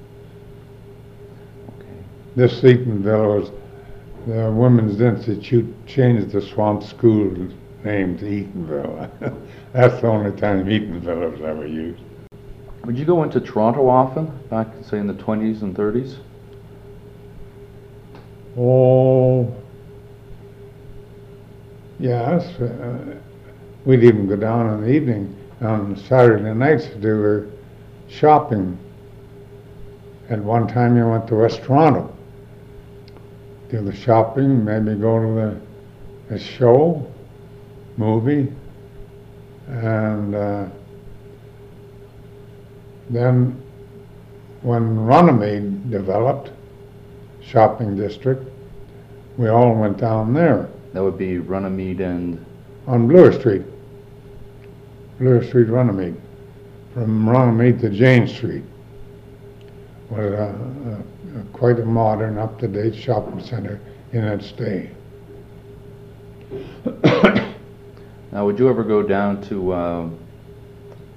Okay. 1.81 2.05
This 2.37 2.61
Eatonville 2.61 3.40
was, 3.40 3.50
the 4.29 4.52
Women's 4.52 5.00
Institute 5.00 5.66
changed 5.85 6.31
the 6.31 6.40
Swamp 6.40 6.85
School 6.85 7.50
name 7.87 8.18
to 8.18 8.25
Eatonville. 8.25 9.09
That's 9.72 10.01
the 10.03 10.09
only 10.09 10.38
time 10.38 10.66
Eatonville 10.66 11.33
was 11.33 11.40
ever 11.40 11.66
used. 11.66 12.03
Would 12.85 12.99
you 12.99 13.05
go 13.05 13.22
into 13.22 13.40
Toronto 13.40 13.88
often, 13.88 14.27
back 14.51 14.68
say 14.83 14.99
in 14.99 15.07
the 15.07 15.14
20s 15.14 15.62
and 15.62 15.75
30s? 15.75 16.18
Oh, 18.59 19.55
yes. 21.99 22.44
Uh, 22.61 23.16
we'd 23.85 24.03
even 24.03 24.29
go 24.29 24.37
down 24.37 24.68
in 24.75 24.81
the 24.83 24.92
evening 24.92 25.37
on 25.61 25.96
Saturday 25.96 26.53
nights 26.55 26.87
to 26.87 26.96
do 26.96 27.53
shopping. 28.09 28.79
At 30.29 30.40
one 30.40 30.66
time, 30.66 30.96
you 30.96 31.07
went 31.07 31.29
to 31.29 31.37
West 31.37 31.62
Toronto, 31.62 32.12
do 33.70 33.81
the 33.81 33.94
shopping, 33.94 34.64
maybe 34.64 34.94
go 34.96 35.20
to 35.20 35.35
the, 35.35 36.35
the 36.35 36.38
show, 36.38 37.07
movie, 37.97 38.53
and 39.69 40.35
uh, 40.35 40.67
then 43.11 43.63
when 44.63 44.99
Runnymede 44.99 45.91
developed, 45.91 46.51
shopping 47.41 47.97
district, 47.97 48.45
we 49.37 49.49
all 49.49 49.75
went 49.75 49.99
down 49.99 50.35
there. 50.35 50.69
That 50.93 51.03
would 51.03 51.19
be 51.19 51.39
Runnymede 51.39 52.01
and 52.01 52.45
on 52.87 53.07
Bloor 53.07 53.33
Street. 53.33 53.63
Bloor 55.19 55.43
Street, 55.45 55.69
Runnymede. 55.69 56.21
From 56.95 57.29
Runnymede 57.29 57.81
to 57.81 57.91
Jane 57.91 58.27
Street. 58.27 58.65
Was 60.11 60.33
a, 60.33 60.55
a, 61.37 61.41
a 61.41 61.43
quite 61.53 61.79
a 61.79 61.85
modern, 61.85 62.39
up-to-date 62.39 62.95
shopping 62.95 63.43
center 63.43 63.81
in 64.13 64.25
its 64.25 64.53
day. 64.53 64.91
Now, 68.37 68.44
would 68.44 68.59
you 68.59 68.68
ever 68.68 68.85
go 68.85 69.03
down 69.03 69.40
to 69.49 69.72
uh, 69.72 70.09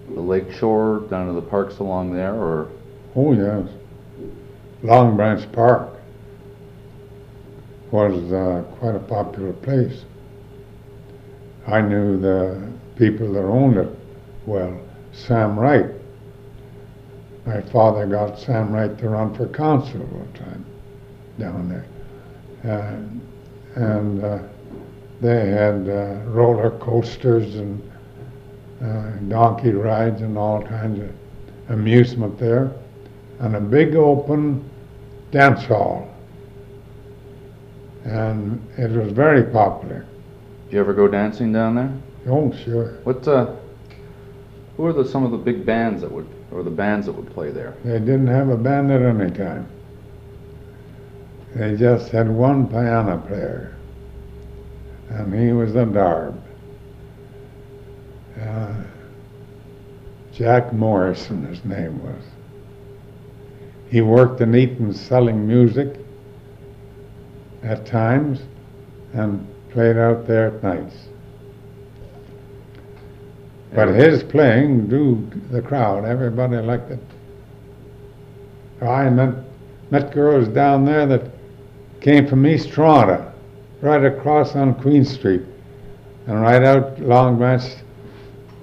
the 0.08 0.21
lake 0.21 0.53
shore, 0.53 1.05
down 1.10 1.27
to 1.27 1.34
the 1.34 1.41
parks 1.41 1.79
along 1.79 2.13
there, 2.13 2.34
or 2.34 2.69
Oh, 3.13 3.34
yes. 3.34 3.67
Long 4.84 5.17
Branch 5.17 5.51
Park 5.51 5.99
was 7.91 8.32
uh, 8.32 8.63
quite 8.77 8.95
a 8.95 8.99
popular 8.99 9.51
place. 9.51 10.05
I 11.67 11.82
knew 11.82 12.17
the 12.21 12.71
people 12.95 13.34
that 13.34 13.43
owned 13.43 13.75
it 13.75 13.93
well. 14.45 14.79
Sam 15.12 15.60
Wright. 15.60 15.91
My 17.45 17.60
father 17.63 18.05
got 18.08 18.39
Sam 18.39 18.71
Wright 18.71 18.97
to 18.97 19.10
run 19.10 19.36
for 19.36 19.45
council 19.49 19.99
one 19.99 20.32
time 20.32 20.65
down 21.38 21.67
there. 21.67 21.86
And, 22.63 23.21
and 23.75 24.23
uh, 24.23 24.39
they 25.21 25.49
had 25.49 25.89
uh, 25.89 26.21
roller 26.25 26.71
coasters 26.79 27.55
and 27.55 27.91
uh, 28.82 29.12
donkey 29.27 29.71
rides 29.71 30.21
and 30.21 30.38
all 30.38 30.62
kinds 30.62 30.99
of 30.99 31.12
amusement 31.69 32.38
there 32.39 32.71
and 33.39 33.55
a 33.55 33.62
big 33.62 33.95
open 33.95 34.69
dance 35.32 35.63
hall. 35.65 36.10
And 38.05 38.65
it 38.77 38.91
was 38.91 39.12
very 39.12 39.43
popular. 39.43 40.05
you 40.69 40.79
ever 40.79 40.93
go 40.93 41.08
dancing 41.08 41.51
down 41.51 41.75
there? 41.75 41.93
Oh, 42.27 42.53
sure. 42.63 42.99
What, 43.03 43.27
uh, 43.27 43.55
who 44.77 44.86
are 44.86 44.93
the, 44.93 45.05
some 45.05 45.25
of 45.25 45.32
the 45.32 45.38
big 45.38 45.65
bands 45.65 46.01
that 46.01 46.12
would, 46.12 46.27
or 46.51 46.63
the 46.63 46.69
bands 46.69 47.05
that 47.05 47.13
would 47.13 47.32
play 47.34 47.51
there? 47.51 47.75
They 47.84 47.99
didn't 47.99 48.27
have 48.27 48.49
a 48.49 48.58
band 48.58 48.91
at 48.91 49.01
any 49.01 49.32
time. 49.32 49.67
They 51.55 51.75
just 51.75 52.10
had 52.12 52.29
one 52.29 52.67
piano 52.67 53.17
player, 53.27 53.75
and 55.10 55.34
he 55.34 55.52
was 55.52 55.76
a 55.76 55.86
Darb. 55.86 56.39
Uh, 58.41 58.74
Jack 60.32 60.72
Morrison, 60.72 61.45
his 61.45 61.63
name 61.65 62.02
was. 62.02 62.24
He 63.89 64.02
worked 64.02 64.39
in 64.39 64.56
Eaton 64.56 64.93
selling 64.93 65.48
music 65.48 65.98
at 67.63 67.86
times 67.86 68.41
and 69.13 69.45
played 69.72 69.98
out 69.98 70.28
there 70.28 70.48
at 70.48 70.63
nights. 70.63 70.95
But 73.74 73.89
his 73.89 74.24
playing 74.24 74.88
drew 74.88 75.30
the 75.52 75.62
crowd. 75.62 76.06
Everybody 76.06 76.58
liked 76.58 76.91
it. 76.91 77.00
I 78.82 79.10
met, 79.10 79.36
met 79.91 80.12
girls 80.12 80.48
down 80.48 80.86
there 80.86 81.06
that 81.06 81.32
came 82.02 82.28
from 82.28 82.48
East 82.48 82.69
Toronto, 82.69 83.29
right 83.82 84.04
across 84.04 84.56
on 84.56 84.76
Queen 84.76 85.06
Street, 85.06 85.44
and 86.28 86.42
right 86.42 86.63
out 86.63 87.00
Long 87.00 87.38
Branch 87.38 87.63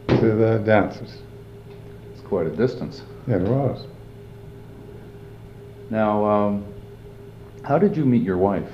to 0.09 0.35
the 0.35 0.63
dances. 0.65 1.19
It's 2.13 2.23
quite 2.23 2.47
a 2.47 2.51
distance. 2.51 3.03
It 3.27 3.41
was. 3.43 3.87
Now, 5.91 6.25
um, 6.25 6.65
how 7.63 7.79
did 7.79 7.97
you 7.97 8.05
meet 8.05 8.23
your 8.23 8.39
wife? 8.39 8.71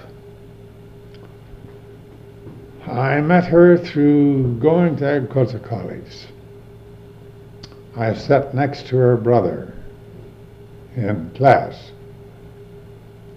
I 2.87 3.21
met 3.21 3.45
her 3.45 3.79
through 3.79 4.59
going 4.59 4.97
to 4.97 5.07
agriculture 5.07 5.61
college. 5.61 6.27
I 7.97 8.15
sat 8.15 8.55
next 8.55 8.87
to 8.89 8.97
her 8.97 9.17
brother 9.17 9.75
in 10.97 11.31
class, 11.31 11.93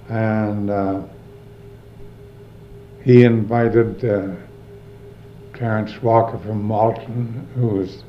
and 0.10 0.70
uh, 0.70 1.04
he 3.06 3.24
invited 3.24 4.04
uh, 4.04 4.36
Clarence 5.54 6.02
Walker 6.02 6.40
from 6.40 6.64
Malton, 6.64 7.48
who 7.54 7.68
was 7.68 8.04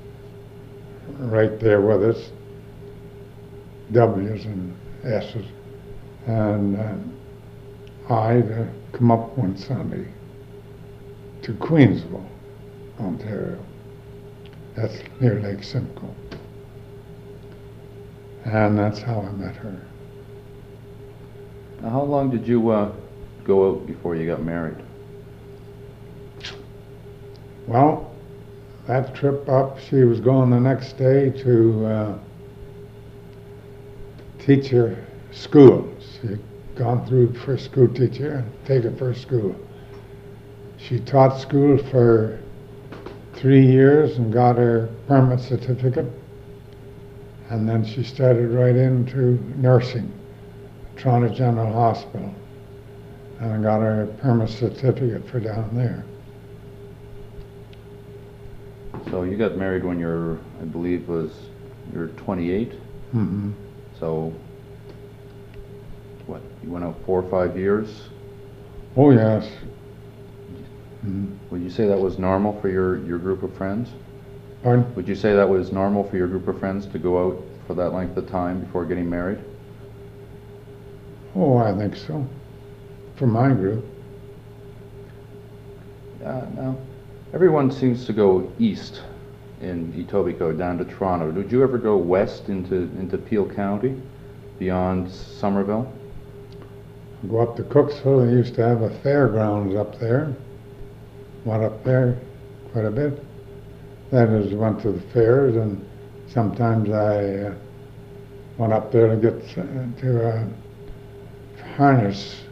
right 1.18 1.60
there 1.60 1.82
with 1.82 2.16
us, 2.16 2.30
W's 3.92 4.46
and 4.46 4.74
S's, 5.04 5.44
and 6.26 6.80
uh, 8.08 8.14
I 8.14 8.40
to 8.40 8.68
come 8.92 9.10
up 9.10 9.36
one 9.36 9.58
Sunday 9.58 10.08
to 11.42 11.52
Queensville, 11.52 12.26
Ontario. 12.98 13.62
That's 14.74 14.96
near 15.20 15.40
Lake 15.40 15.62
Simcoe. 15.62 16.14
And 18.46 18.78
that's 18.78 19.00
how 19.00 19.20
I 19.20 19.30
met 19.32 19.56
her. 19.56 19.78
Now, 21.82 21.90
how 21.90 22.02
long 22.02 22.30
did 22.30 22.48
you 22.48 22.70
uh, 22.70 22.92
go 23.44 23.70
out 23.70 23.86
before 23.86 24.16
you 24.16 24.26
got 24.26 24.42
married? 24.42 24.85
Well, 27.66 28.12
that 28.86 29.14
trip 29.14 29.48
up, 29.48 29.80
she 29.80 29.96
was 30.04 30.20
going 30.20 30.50
the 30.50 30.60
next 30.60 30.96
day 30.96 31.30
to 31.30 31.86
uh, 31.86 32.18
teacher 34.38 35.04
school. 35.32 35.92
She'd 35.98 36.38
gone 36.76 37.04
through 37.06 37.34
first 37.34 37.64
school 37.64 37.88
teacher 37.88 38.34
and 38.34 38.66
taken 38.66 38.96
first 38.96 39.22
school. 39.22 39.56
She 40.78 41.00
taught 41.00 41.40
school 41.40 41.78
for 41.78 42.38
three 43.34 43.66
years 43.66 44.18
and 44.18 44.32
got 44.32 44.56
her 44.56 44.88
permit 45.08 45.40
certificate. 45.40 46.06
And 47.50 47.68
then 47.68 47.84
she 47.84 48.04
started 48.04 48.50
right 48.50 48.76
into 48.76 49.40
nursing, 49.56 50.12
Toronto 50.96 51.28
General 51.28 51.72
Hospital, 51.72 52.32
and 53.40 53.62
got 53.64 53.80
her 53.80 54.06
permit 54.20 54.50
certificate 54.50 55.28
for 55.28 55.40
down 55.40 55.74
there. 55.74 56.04
So 59.10 59.22
you 59.22 59.36
got 59.36 59.56
married 59.56 59.84
when 59.84 59.98
you're, 59.98 60.38
I 60.60 60.64
believe, 60.64 61.08
was 61.08 61.32
you're 61.92 62.08
28. 62.08 62.70
Mm-hmm. 62.70 63.52
So, 63.98 64.32
what? 66.26 66.42
You 66.62 66.70
went 66.70 66.84
out 66.84 66.96
four 67.06 67.22
or 67.22 67.30
five 67.30 67.56
years. 67.56 68.08
Oh, 68.96 69.10
yes. 69.10 69.46
Mm-hmm. 71.04 71.34
Would 71.50 71.62
you 71.62 71.70
say 71.70 71.86
that 71.86 71.98
was 71.98 72.18
normal 72.18 72.60
for 72.60 72.68
your, 72.68 73.04
your 73.06 73.18
group 73.18 73.42
of 73.42 73.54
friends? 73.56 73.90
Pardon? 74.62 74.92
Would 74.94 75.06
you 75.06 75.14
say 75.14 75.34
that 75.34 75.48
was 75.48 75.70
normal 75.70 76.08
for 76.08 76.16
your 76.16 76.26
group 76.26 76.48
of 76.48 76.58
friends 76.58 76.86
to 76.86 76.98
go 76.98 77.26
out 77.26 77.42
for 77.66 77.74
that 77.74 77.90
length 77.90 78.16
of 78.16 78.28
time 78.28 78.60
before 78.60 78.84
getting 78.84 79.08
married? 79.08 79.38
Oh, 81.34 81.58
I 81.58 81.76
think 81.76 81.94
so. 81.96 82.26
For 83.16 83.26
my 83.26 83.52
group. 83.52 83.84
Uh, 86.24 86.46
now, 86.56 86.76
everyone 87.32 87.70
seems 87.70 88.06
to 88.06 88.12
go 88.12 88.50
east 88.58 89.02
in 89.60 89.92
Etobicoke 89.92 90.58
down 90.58 90.78
to 90.78 90.84
Toronto. 90.84 91.32
Did 91.32 91.50
you 91.50 91.62
ever 91.62 91.78
go 91.78 91.96
west 91.96 92.48
into, 92.48 92.76
into 92.98 93.18
Peel 93.18 93.48
County, 93.48 94.00
beyond 94.58 95.10
Summerville? 95.10 95.92
Go 97.28 97.40
up 97.40 97.56
to 97.56 97.62
Cooksville, 97.62 98.26
they 98.26 98.32
used 98.32 98.54
to 98.56 98.62
have 98.62 98.82
a 98.82 98.90
fairgrounds 99.00 99.74
up 99.74 99.98
there. 99.98 100.34
Went 101.44 101.64
up 101.64 101.82
there 101.84 102.18
quite 102.72 102.84
a 102.84 102.90
bit. 102.90 103.24
That 104.10 104.28
is, 104.28 104.52
went 104.52 104.80
to 104.82 104.92
the 104.92 105.00
fairs, 105.12 105.56
and 105.56 105.84
sometimes 106.28 106.90
I 106.90 107.48
uh, 107.48 107.54
went 108.58 108.72
up 108.72 108.92
there 108.92 109.08
to 109.08 109.16
get 109.16 109.58
uh, 109.58 110.00
to 110.00 110.28
a 110.28 111.64
harness 111.76 112.42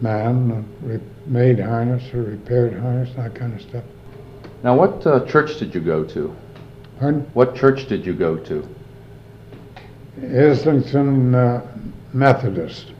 man, 0.00 0.66
uh, 0.84 0.98
made 1.26 1.58
harness 1.58 2.12
or 2.14 2.22
repaired 2.22 2.78
harness, 2.78 3.14
that 3.16 3.34
kind 3.34 3.54
of 3.54 3.60
stuff. 3.60 3.84
Now, 4.62 4.76
what 4.76 5.06
uh, 5.06 5.24
church 5.26 5.58
did 5.58 5.74
you 5.74 5.80
go 5.80 6.04
to? 6.04 6.34
Pardon? 6.98 7.20
What 7.34 7.54
church 7.54 7.88
did 7.88 8.06
you 8.06 8.14
go 8.14 8.36
to? 8.36 8.66
Islington 10.22 11.34
uh, 11.34 11.66
Methodist. 12.12 12.92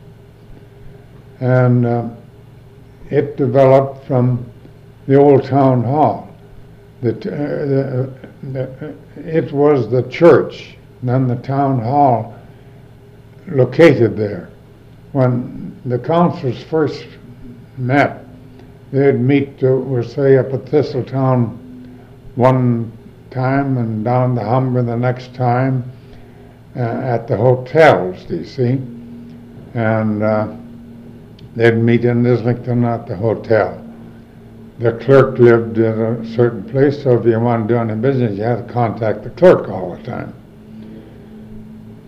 And 1.40 1.86
uh, 1.86 2.08
it 3.10 3.36
developed 3.36 4.06
from 4.06 4.50
the 5.06 5.16
old 5.16 5.44
town 5.44 5.82
hall. 5.82 6.34
The, 7.02 7.12
t- 7.12 7.28
uh, 7.28 7.32
the, 7.32 8.12
the, 8.52 8.94
it 9.16 9.52
was 9.52 9.90
the 9.90 10.02
church, 10.10 10.76
then 11.02 11.26
the 11.26 11.36
town 11.36 11.80
hall 11.80 12.38
located 13.48 14.16
there. 14.16 14.50
When 15.12 15.80
the 15.84 15.98
councils 15.98 16.62
first 16.64 17.06
met, 17.78 18.24
they'd 18.92 19.20
meet, 19.20 19.62
uh, 19.62 19.76
we'll 19.76 20.02
say, 20.02 20.36
up 20.36 20.52
at 20.52 20.64
Thistletown 20.66 21.58
one 22.34 22.92
time 23.30 23.78
and 23.78 24.04
down 24.04 24.34
the 24.34 24.44
Humber 24.44 24.82
the 24.82 24.96
next 24.96 25.34
time 25.34 25.84
uh, 26.76 26.80
at 26.80 27.26
the 27.26 27.36
hotels, 27.36 28.24
do 28.24 28.36
you 28.36 28.44
see? 28.44 28.80
And 29.74 30.22
uh, 30.22 30.48
they'd 31.54 31.76
meet 31.76 32.04
in 32.04 32.26
Islington 32.26 32.84
at 32.84 33.06
the 33.06 33.16
hotel. 33.16 33.82
the 34.78 34.92
clerk 34.92 35.38
lived 35.38 35.78
in 35.78 36.00
a 36.00 36.34
certain 36.34 36.62
place, 36.68 37.02
so 37.02 37.18
if 37.18 37.24
you 37.24 37.40
wanted 37.40 37.68
to 37.68 37.74
do 37.74 37.78
any 37.80 37.94
business, 37.94 38.36
you 38.36 38.42
had 38.42 38.66
to 38.66 38.72
contact 38.72 39.24
the 39.24 39.30
clerk 39.30 39.68
all 39.70 39.96
the 39.96 40.02
time. 40.02 40.34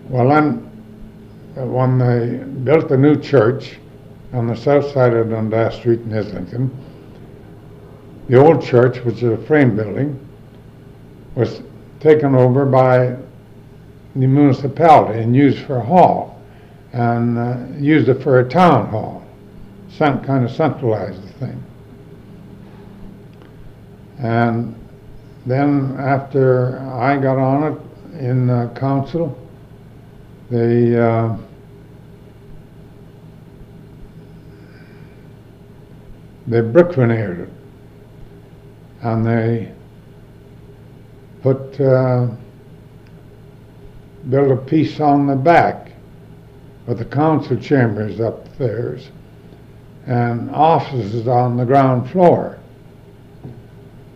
Well, 0.07 0.29
then, 0.29 0.69
uh, 1.57 1.65
when 1.65 1.97
they 1.97 2.43
built 2.63 2.89
the 2.89 2.97
new 2.97 3.19
church 3.19 3.77
on 4.33 4.47
the 4.47 4.55
south 4.55 4.91
side 4.93 5.13
of 5.13 5.29
Dundas 5.29 5.75
Street 5.75 6.01
in 6.01 6.13
Islington, 6.13 6.71
the 8.27 8.37
old 8.37 8.61
church, 8.61 9.03
which 9.05 9.23
is 9.23 9.31
a 9.31 9.37
frame 9.45 9.75
building, 9.75 10.19
was 11.35 11.61
taken 11.99 12.35
over 12.35 12.65
by 12.65 13.15
the 14.15 14.27
municipality 14.27 15.19
and 15.19 15.35
used 15.35 15.65
for 15.65 15.77
a 15.77 15.83
hall, 15.83 16.39
and 16.93 17.37
uh, 17.37 17.57
used 17.77 18.09
it 18.09 18.21
for 18.21 18.39
a 18.39 18.47
town 18.47 18.87
hall. 18.89 19.23
Some 19.89 20.23
kind 20.23 20.45
of 20.45 20.51
centralized 20.51 21.21
the 21.23 21.45
thing. 21.45 21.63
And 24.19 24.75
then 25.45 25.95
after 25.99 26.79
I 26.79 27.17
got 27.17 27.37
on 27.37 27.73
it 27.73 28.19
in 28.19 28.49
uh, 28.49 28.73
council, 28.75 29.37
they 30.49 30.99
uh, 30.99 31.35
they 36.49 36.61
brick 36.61 36.93
veneered 36.93 37.39
it, 37.41 37.49
and 39.01 39.25
they 39.25 39.71
put 41.41 41.79
uh, 41.79 42.27
built 44.29 44.51
a 44.51 44.57
piece 44.57 44.99
on 44.99 45.27
the 45.27 45.35
back 45.35 45.91
with 46.85 46.97
the 46.97 47.05
council 47.05 47.55
chambers 47.55 48.19
upstairs 48.19 49.09
and 50.07 50.49
offices 50.51 51.27
on 51.27 51.55
the 51.55 51.65
ground 51.65 52.09
floor 52.09 52.57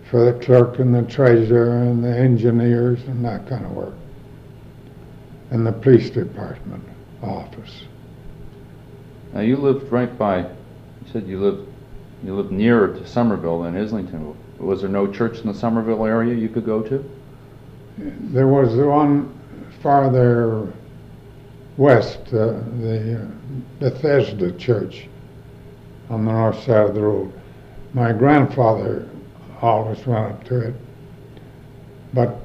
for 0.10 0.26
the 0.26 0.46
clerk 0.46 0.80
and 0.80 0.94
the 0.94 1.04
treasurer 1.04 1.78
and 1.78 2.04
the 2.04 2.18
engineers 2.18 3.02
and 3.04 3.24
that 3.24 3.48
kind 3.48 3.66
of 3.66 3.72
work. 3.72 3.94
And 5.52 5.66
the 5.66 5.72
police 5.72 6.10
department 6.10 6.84
office. 7.22 7.84
Now, 9.34 9.42
you 9.42 9.56
lived 9.56 9.92
right 9.92 10.16
by, 10.18 10.40
you 10.40 10.48
said 11.12 11.28
you 11.28 11.40
lived, 11.40 11.73
you 12.24 12.36
lived 12.36 12.52
nearer 12.52 12.88
to 12.88 13.08
Summerville 13.08 13.64
than 13.64 13.76
Islington. 13.76 14.36
Was 14.58 14.82
there 14.82 14.90
no 14.90 15.12
church 15.12 15.40
in 15.40 15.48
the 15.48 15.54
Summerville 15.54 16.06
area 16.06 16.34
you 16.34 16.50
could 16.50 16.66
go 16.66 16.82
to? 16.82 17.04
There 17.98 18.48
was 18.48 18.74
one 18.76 19.38
farther 19.82 20.72
west, 21.78 22.20
uh, 22.28 22.60
the 22.80 23.22
uh, 23.22 23.26
Bethesda 23.80 24.52
Church 24.54 25.08
on 26.10 26.26
the 26.26 26.32
north 26.32 26.64
side 26.64 26.90
of 26.90 26.96
the 26.96 27.02
road. 27.02 27.34
My 27.94 28.12
grandfather 28.14 29.08
always 29.62 30.06
went 30.06 30.32
up 30.32 30.44
to 30.46 30.68
it. 30.70 30.76
But 32.14 32.38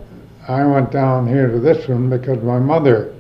I 0.49 0.65
went 0.65 0.91
down 0.91 1.27
here 1.27 1.51
to 1.51 1.61
this 1.61 1.89
one 1.89 2.09
because 2.09 2.43
my 2.43 2.59
mother 2.59 3.15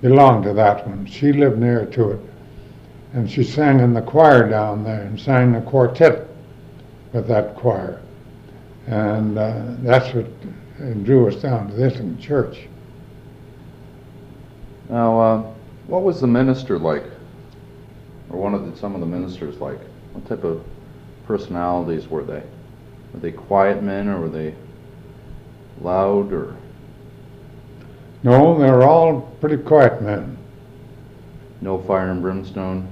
belonged 0.00 0.44
to 0.44 0.52
that 0.54 0.86
one. 0.86 1.06
She 1.06 1.32
lived 1.32 1.58
near 1.58 1.86
to 1.86 2.10
it. 2.10 2.20
And 3.14 3.30
she 3.30 3.42
sang 3.42 3.80
in 3.80 3.94
the 3.94 4.02
choir 4.02 4.48
down 4.48 4.84
there 4.84 5.02
and 5.02 5.18
sang 5.18 5.52
the 5.52 5.60
quartet 5.62 6.28
with 7.12 7.26
that 7.28 7.56
choir. 7.56 8.02
And 8.86 9.38
uh, 9.38 9.62
that's 9.78 10.14
what 10.14 11.04
drew 11.04 11.28
us 11.28 11.36
down 11.36 11.70
to 11.70 11.74
this 11.74 11.98
in 11.98 12.18
church. 12.18 12.68
Now, 14.88 15.20
uh, 15.20 15.42
what 15.86 16.02
was 16.02 16.20
the 16.20 16.26
minister 16.26 16.78
like? 16.78 17.04
Or 18.30 18.38
one 18.38 18.54
of 18.54 18.70
the, 18.70 18.76
some 18.78 18.94
of 18.94 19.00
the 19.00 19.06
ministers 19.06 19.58
like? 19.58 19.80
What 20.12 20.26
type 20.28 20.44
of 20.44 20.64
personalities 21.26 22.08
were 22.08 22.24
they? 22.24 22.42
Were 23.14 23.20
they 23.20 23.32
quiet 23.32 23.82
men 23.82 24.08
or 24.08 24.20
were 24.20 24.28
they 24.28 24.54
loud 25.80 26.32
or? 26.32 26.54
No, 28.22 28.58
they 28.58 28.70
were 28.70 28.82
all 28.82 29.22
pretty 29.40 29.56
quiet 29.56 30.02
men. 30.02 30.36
No 31.60 31.78
fire 31.82 32.10
and 32.10 32.20
brimstone 32.20 32.88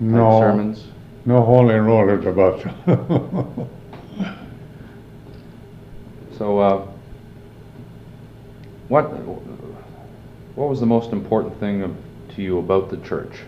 No, 0.00 0.40
sermons? 0.40 0.88
no 1.26 1.42
holy 1.42 1.74
rollers 1.76 2.26
about 2.26 2.62
them. 2.62 3.68
So, 6.36 6.58
uh, 6.58 6.86
what, 8.88 9.04
what 10.54 10.68
was 10.70 10.80
the 10.80 10.86
most 10.86 11.12
important 11.12 11.60
thing 11.60 11.82
of, 11.82 11.94
to 12.34 12.40
you 12.40 12.58
about 12.58 12.88
the 12.88 12.96
church? 13.06 13.40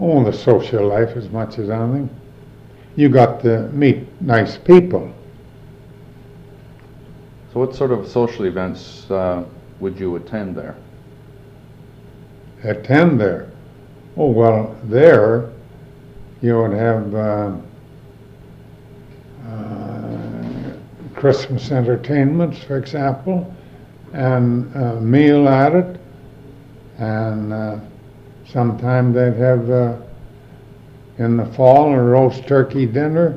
oh, 0.00 0.24
the 0.24 0.32
social 0.32 0.86
life 0.86 1.16
as 1.16 1.28
much 1.30 1.58
as 1.58 1.70
anything. 1.70 2.08
You 2.96 3.08
got 3.08 3.40
to 3.42 3.68
meet 3.68 4.08
nice 4.20 4.56
people. 4.56 5.12
So, 7.52 7.60
what 7.60 7.74
sort 7.74 7.92
of 7.92 8.06
social 8.06 8.44
events 8.44 9.10
uh, 9.10 9.44
would 9.80 9.98
you 9.98 10.16
attend 10.16 10.56
there? 10.56 10.76
Attend 12.64 13.20
there. 13.20 13.50
Oh, 14.16 14.30
well, 14.30 14.76
there 14.84 15.50
you 16.40 16.58
would 16.58 16.72
have 16.72 17.14
uh, 17.14 17.52
uh, 19.46 20.72
Christmas 21.14 21.70
entertainments, 21.70 22.62
for 22.62 22.76
example, 22.76 23.54
and 24.12 24.74
a 24.76 25.00
meal 25.00 25.48
at 25.48 25.74
it, 25.74 26.00
and 26.98 27.52
uh, 27.52 27.78
sometime 28.46 29.12
they'd 29.12 29.34
have 29.34 29.70
uh, 29.70 29.96
in 31.18 31.36
the 31.36 31.46
fall 31.46 31.92
a 31.92 32.02
roast 32.02 32.46
turkey 32.46 32.86
dinner 32.86 33.36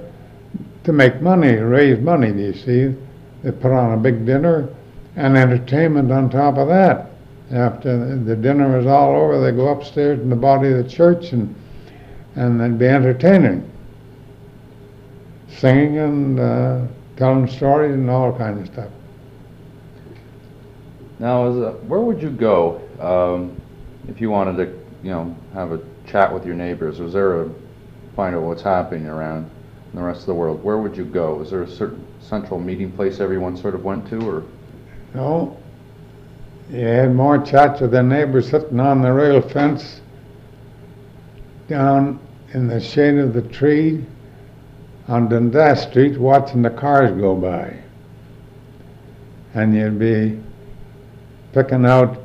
to 0.83 0.93
make 0.93 1.21
money, 1.21 1.55
raise 1.55 1.99
money, 1.99 2.29
you 2.29 2.53
see? 2.53 2.95
They 3.43 3.51
put 3.51 3.71
on 3.71 3.93
a 3.93 3.97
big 3.97 4.25
dinner 4.25 4.69
and 5.15 5.37
entertainment 5.37 6.11
on 6.11 6.29
top 6.29 6.57
of 6.57 6.67
that. 6.69 7.10
After 7.53 8.15
the 8.17 8.35
dinner 8.35 8.77
was 8.77 8.87
all 8.87 9.15
over, 9.15 9.41
they 9.41 9.55
go 9.55 9.69
upstairs 9.69 10.19
in 10.19 10.29
the 10.29 10.35
body 10.35 10.69
of 10.69 10.77
the 10.77 10.89
church 10.89 11.33
and 11.33 11.53
and 12.35 12.59
they'd 12.59 12.77
be 12.77 12.87
entertaining, 12.87 13.69
singing 15.49 15.97
and 15.97 16.39
uh, 16.39 16.87
telling 17.17 17.47
stories 17.47 17.93
and 17.93 18.09
all 18.09 18.35
kinds 18.37 18.61
of 18.61 18.73
stuff. 18.73 18.89
Now, 21.19 21.45
a, 21.45 21.71
where 21.73 21.99
would 21.99 22.21
you 22.21 22.29
go 22.29 22.81
um, 22.99 23.59
if 24.07 24.21
you 24.21 24.31
wanted 24.31 24.57
to, 24.57 24.71
you 25.03 25.11
know, 25.11 25.35
have 25.53 25.71
a 25.71 25.79
chat 26.07 26.33
with 26.33 26.45
your 26.45 26.55
neighbors? 26.55 26.99
Was 26.99 27.13
there 27.13 27.43
a 27.43 27.49
find 28.15 28.35
out 28.35 28.43
what's 28.43 28.61
happening 28.61 29.07
around 29.07 29.49
in 29.91 29.99
the 29.99 30.05
rest 30.05 30.21
of 30.21 30.27
the 30.27 30.33
world? 30.33 30.63
Where 30.63 30.77
would 30.77 30.95
you 30.95 31.05
go? 31.05 31.35
Was 31.35 31.51
there 31.51 31.63
a 31.63 31.69
certain 31.69 32.05
central 32.21 32.59
meeting 32.59 32.91
place 32.91 33.19
everyone 33.19 33.57
sort 33.57 33.75
of 33.75 33.83
went 33.83 34.07
to, 34.09 34.27
or 34.27 34.43
No, 35.13 35.57
you 36.71 36.85
had 36.85 37.13
more 37.13 37.37
chats 37.37 37.81
with 37.81 37.91
the 37.91 38.01
neighbors 38.01 38.49
sitting 38.49 38.79
on 38.79 39.01
the 39.01 39.11
rail 39.11 39.41
fence 39.41 39.99
down 41.67 42.19
in 42.53 42.67
the 42.67 42.79
shade 42.79 43.17
of 43.17 43.33
the 43.33 43.41
tree 43.41 44.05
on 45.09 45.27
Dundas 45.27 45.81
Street 45.81 46.17
watching 46.17 46.61
the 46.61 46.69
cars 46.69 47.11
go 47.19 47.35
by. 47.35 47.75
And 49.53 49.75
you'd 49.75 49.99
be 49.99 50.41
picking 51.51 51.85
out 51.85 52.17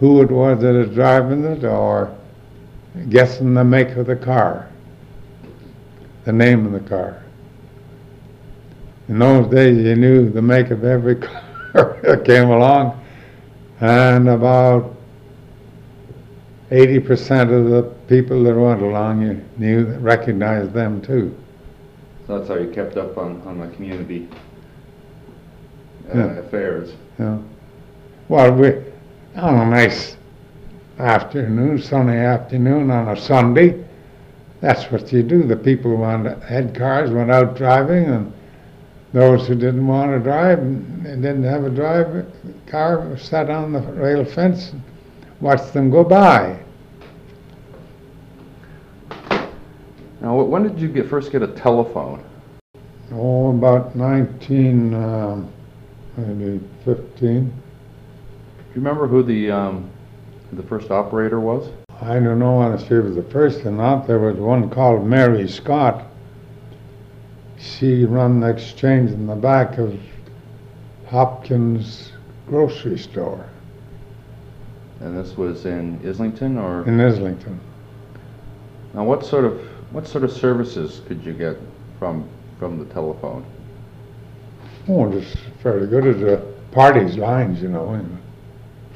who 0.00 0.20
it 0.20 0.30
was 0.32 0.60
that 0.62 0.72
was 0.72 0.90
driving 0.90 1.44
it 1.44 1.64
or 1.64 2.12
guessing 3.08 3.54
the 3.54 3.62
make 3.62 3.90
of 3.90 4.06
the 4.06 4.16
car, 4.16 4.68
the 6.24 6.32
name 6.32 6.66
of 6.66 6.72
the 6.72 6.88
car. 6.88 7.22
In 9.08 9.20
those 9.20 9.48
days, 9.48 9.78
you 9.78 9.94
knew 9.94 10.28
the 10.28 10.42
make 10.42 10.72
of 10.72 10.84
every 10.84 11.14
car 11.72 12.00
that 12.02 12.24
came 12.24 12.50
along, 12.50 13.00
and 13.80 14.28
about 14.28 14.94
80% 16.70 17.52
of 17.52 17.70
the 17.70 17.82
people 18.08 18.42
that 18.44 18.54
went 18.54 18.82
along, 18.82 19.22
you 19.22 19.44
knew, 19.56 19.84
recognized 19.98 20.72
them 20.72 21.00
too. 21.00 21.34
so 22.26 22.38
that's 22.38 22.48
how 22.48 22.56
you 22.56 22.70
kept 22.72 22.96
up 22.96 23.16
on, 23.18 23.40
on 23.42 23.58
the 23.58 23.68
community 23.68 24.28
uh, 26.12 26.18
Yeah. 26.18 26.24
affairs? 26.38 26.92
Yeah. 27.18 27.38
Well, 28.28 28.52
we, 28.52 28.68
on 29.36 29.54
a 29.54 29.70
nice 29.70 30.16
afternoon, 30.98 31.80
sunny 31.80 32.16
afternoon 32.16 32.90
on 32.90 33.08
a 33.08 33.16
Sunday, 33.16 33.84
that's 34.60 34.90
what 34.90 35.12
you 35.12 35.22
do. 35.22 35.42
The 35.44 35.56
people 35.56 35.96
who 35.96 36.02
had 36.02 36.74
cars 36.74 37.10
went 37.10 37.30
out 37.30 37.56
driving, 37.56 38.06
and 38.06 38.32
those 39.16 39.48
who 39.48 39.54
didn't 39.54 39.86
want 39.86 40.10
to 40.10 40.18
drive 40.18 40.58
and 40.58 41.22
didn't 41.22 41.42
have 41.42 41.64
a 41.64 41.70
drive 41.70 42.26
car 42.66 43.16
sat 43.16 43.48
on 43.48 43.72
the 43.72 43.80
rail 43.80 44.22
fence 44.22 44.72
and 44.72 44.82
watched 45.40 45.72
them 45.72 45.88
go 45.88 46.04
by. 46.04 46.58
Now, 50.20 50.42
when 50.42 50.64
did 50.64 50.78
you 50.78 50.88
get 50.88 51.08
first 51.08 51.32
get 51.32 51.40
a 51.40 51.46
telephone? 51.46 52.22
Oh, 53.10 53.56
about 53.56 53.96
19, 53.96 54.92
um, 54.92 55.50
maybe 56.18 56.60
15. 56.84 57.14
Do 57.14 57.48
you 57.48 57.54
remember 58.74 59.06
who 59.06 59.22
the 59.22 59.50
um, 59.50 59.90
who 60.50 60.58
the 60.58 60.68
first 60.68 60.90
operator 60.90 61.40
was? 61.40 61.70
I 62.02 62.20
don't 62.20 62.38
know 62.38 62.70
if 62.70 62.86
she 62.86 62.92
was 62.92 63.16
the 63.16 63.22
first 63.22 63.64
or 63.64 63.70
not. 63.70 64.06
There 64.06 64.18
was 64.18 64.36
one 64.36 64.68
called 64.68 65.06
Mary 65.06 65.48
Scott. 65.48 66.04
She 67.58 68.04
run 68.04 68.40
the 68.40 68.48
exchange 68.48 69.10
in 69.10 69.26
the 69.26 69.34
back 69.34 69.78
of 69.78 69.98
Hopkins 71.06 72.12
grocery 72.48 72.98
store 72.98 73.46
And 75.00 75.16
this 75.16 75.36
was 75.36 75.66
in 75.66 76.00
Islington 76.06 76.58
or? 76.58 76.86
in 76.86 77.00
Islington. 77.00 77.60
Now, 78.94 79.04
what 79.04 79.24
sort 79.24 79.44
of, 79.44 79.60
what 79.92 80.06
sort 80.06 80.24
of 80.24 80.32
services 80.32 81.02
could 81.06 81.24
you 81.24 81.32
get 81.32 81.56
from, 81.98 82.28
from 82.58 82.78
the 82.78 82.86
telephone? 82.92 83.44
Oh, 84.88 85.12
it's 85.12 85.36
fairly 85.62 85.86
good. 85.86 86.06
It's 86.06 86.22
a 86.22 86.36
parties 86.72 87.16
lines, 87.16 87.60
you 87.60 87.68
know, 87.68 87.90
and 87.90 88.18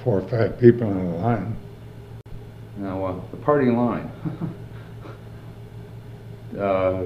four 0.03 0.21
or 0.21 0.29
five 0.29 0.59
people 0.59 0.87
on 0.87 1.13
the 1.13 1.19
line. 1.19 1.57
Now, 2.77 3.05
uh, 3.05 3.21
the 3.31 3.37
party 3.39 3.71
line. 3.71 4.11
uh, 6.59 7.03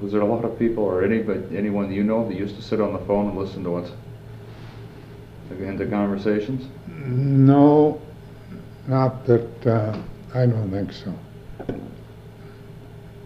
was 0.00 0.12
there 0.12 0.20
a 0.20 0.26
lot 0.26 0.44
of 0.44 0.58
people 0.58 0.84
or 0.84 1.04
anybody, 1.04 1.56
anyone 1.56 1.92
you 1.92 2.02
know 2.02 2.26
that 2.28 2.36
used 2.36 2.56
to 2.56 2.62
sit 2.62 2.80
on 2.80 2.92
the 2.92 2.98
phone 3.00 3.28
and 3.28 3.38
listen 3.38 3.62
to 3.64 3.76
us? 3.76 3.90
what's 5.60 5.62
into 5.62 5.86
conversations? 5.86 6.66
No, 6.86 8.00
not 8.86 9.26
that, 9.26 9.66
uh, 9.66 10.00
I 10.34 10.46
don't 10.46 10.70
think 10.70 10.92
so. 10.92 11.14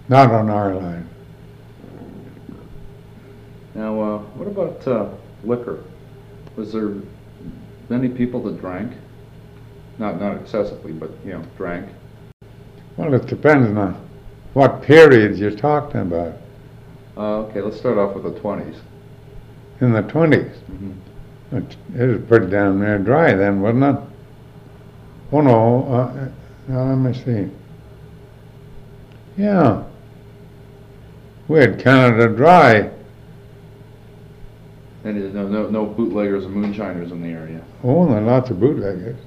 Not 0.08 0.30
on 0.30 0.50
our 0.50 0.74
line. 0.74 1.08
Now, 3.74 4.00
uh, 4.00 4.18
what 4.18 4.48
about 4.48 4.86
uh, 4.86 5.08
liquor? 5.42 5.82
Was 6.56 6.72
there 6.72 6.94
many 7.88 8.08
people 8.08 8.42
that 8.44 8.60
drank? 8.60 8.92
Not 9.98 10.20
not 10.20 10.36
excessively, 10.40 10.92
but 10.92 11.10
you 11.24 11.32
know, 11.32 11.44
drank. 11.56 11.88
Well, 12.96 13.14
it 13.14 13.26
depends 13.26 13.76
on 13.76 13.94
what 14.52 14.82
period 14.82 15.36
you're 15.36 15.50
talking 15.50 16.00
about. 16.00 16.34
Uh, 17.16 17.38
okay, 17.42 17.60
let's 17.60 17.76
start 17.78 17.96
off 17.98 18.14
with 18.14 18.24
the 18.24 18.40
20s. 18.40 18.76
In 19.80 19.92
the 19.92 20.02
20s, 20.02 20.50
Mm-hmm. 20.70 21.56
it, 21.56 21.76
it 21.96 22.06
was 22.18 22.28
pretty 22.28 22.46
down 22.50 22.80
there 22.80 22.98
dry 22.98 23.34
then, 23.34 23.60
wasn't 23.60 23.84
it? 23.84 24.02
Oh 25.32 25.40
no, 25.40 25.84
uh, 25.92 26.28
now 26.68 26.84
let 26.84 26.96
me 26.96 27.12
see. 27.12 27.50
Yeah. 29.36 29.84
We 31.48 31.58
had 31.58 31.78
Canada 31.78 32.28
Dry. 32.34 32.90
And 35.04 35.20
there's 35.20 35.34
no, 35.34 35.46
no, 35.46 35.68
no 35.68 35.84
bootleggers 35.86 36.44
and 36.46 36.54
moonshiners 36.54 37.12
in 37.12 37.20
the 37.22 37.28
area. 37.28 37.62
Oh, 37.82 37.98
lots 38.02 38.48
of 38.50 38.58
bootleggers. 38.58 39.18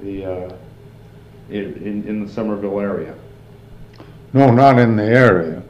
The 0.00 0.24
uh, 0.24 0.56
in 1.50 2.04
in 2.06 2.24
the 2.26 2.32
Summerville 2.32 2.78
area. 2.80 3.14
No, 4.32 4.50
not 4.50 4.78
in 4.78 4.96
the 4.96 5.04
area. 5.04 5.62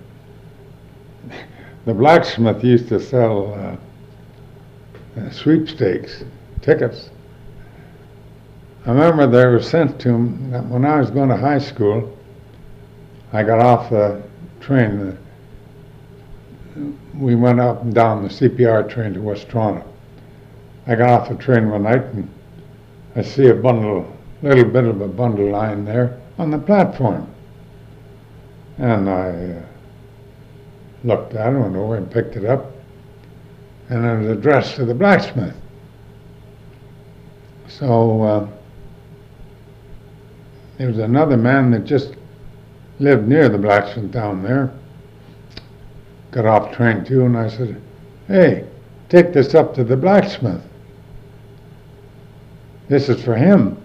The 1.85 1.95
blacksmith 1.95 2.63
used 2.65 2.89
to 2.89 3.01
sell 3.01 3.55
uh, 3.55 5.21
uh, 5.21 5.31
sweepstakes 5.31 6.25
tickets. 6.61 7.11
I 8.85 8.91
remember 8.91 9.27
they 9.27 9.47
were 9.47 9.63
sent 9.63 10.01
to 10.01 10.11
him 10.11 10.71
when 10.71 10.85
I 10.85 10.99
was 10.99 11.11
going 11.11 11.29
to 11.29 11.37
high 11.37 11.59
school. 11.59 12.17
I 13.33 13.43
got 13.43 13.61
off 13.61 13.91
the 13.91 14.23
train. 14.61 15.17
We 17.15 17.35
went 17.35 17.61
up 17.61 17.83
and 17.83 17.95
down 17.95 18.23
the 18.23 18.29
CPR 18.29 18.89
train 18.89 19.15
to 19.15 19.21
West 19.21 19.49
Toronto. 19.49 19.85
I 20.87 20.95
got 20.95 21.11
off 21.11 21.29
the 21.29 21.37
train 21.37 21.71
one 21.71 21.85
night 21.85 22.05
and 22.05 22.29
I 23.15 23.23
see 23.23 23.49
a 23.49 23.55
bundle, 23.55 24.17
a 24.43 24.47
little 24.47 24.65
bit 24.65 24.85
of 24.85 25.01
a 25.01 25.09
bundle 25.09 25.51
lying 25.51 25.85
there 25.85 26.21
on 26.39 26.51
the 26.51 26.59
platform. 26.59 27.33
And 28.79 29.11
I 29.11 29.31
uh, 29.31 29.63
looked 31.05 31.35
at 31.35 31.53
it, 31.53 31.59
went 31.59 31.77
over 31.77 31.97
and 31.97 32.11
picked 32.11 32.37
it 32.37 32.45
up, 32.45 32.73
and 33.89 34.05
it 34.05 34.19
was 34.19 34.39
addressed 34.39 34.77
to 34.77 34.85
the 34.85 34.95
blacksmith. 34.95 35.55
So 37.69 38.23
uh, 38.23 38.49
there 40.79 40.89
was 40.89 40.99
another 40.99 41.37
man 41.37 41.71
that 41.73 41.85
just 41.85 42.15
lived 43.01 43.27
near 43.29 43.49
the 43.49 43.59
blacksmith 43.59 44.13
down 44.13 44.43
there. 44.43 44.73
Got 46.31 46.47
off 46.47 46.75
train 46.75 47.05
too, 47.05 47.25
and 47.25 47.37
I 47.37 47.49
said, 47.49 47.81
"Hey, 48.27 48.65
take 49.09 49.33
this 49.33 49.55
up 49.55 49.75
to 49.75 49.85
the 49.85 49.97
blacksmith. 49.97 50.63
This 52.89 53.09
is 53.09 53.23
for 53.23 53.35
him. 53.35 53.77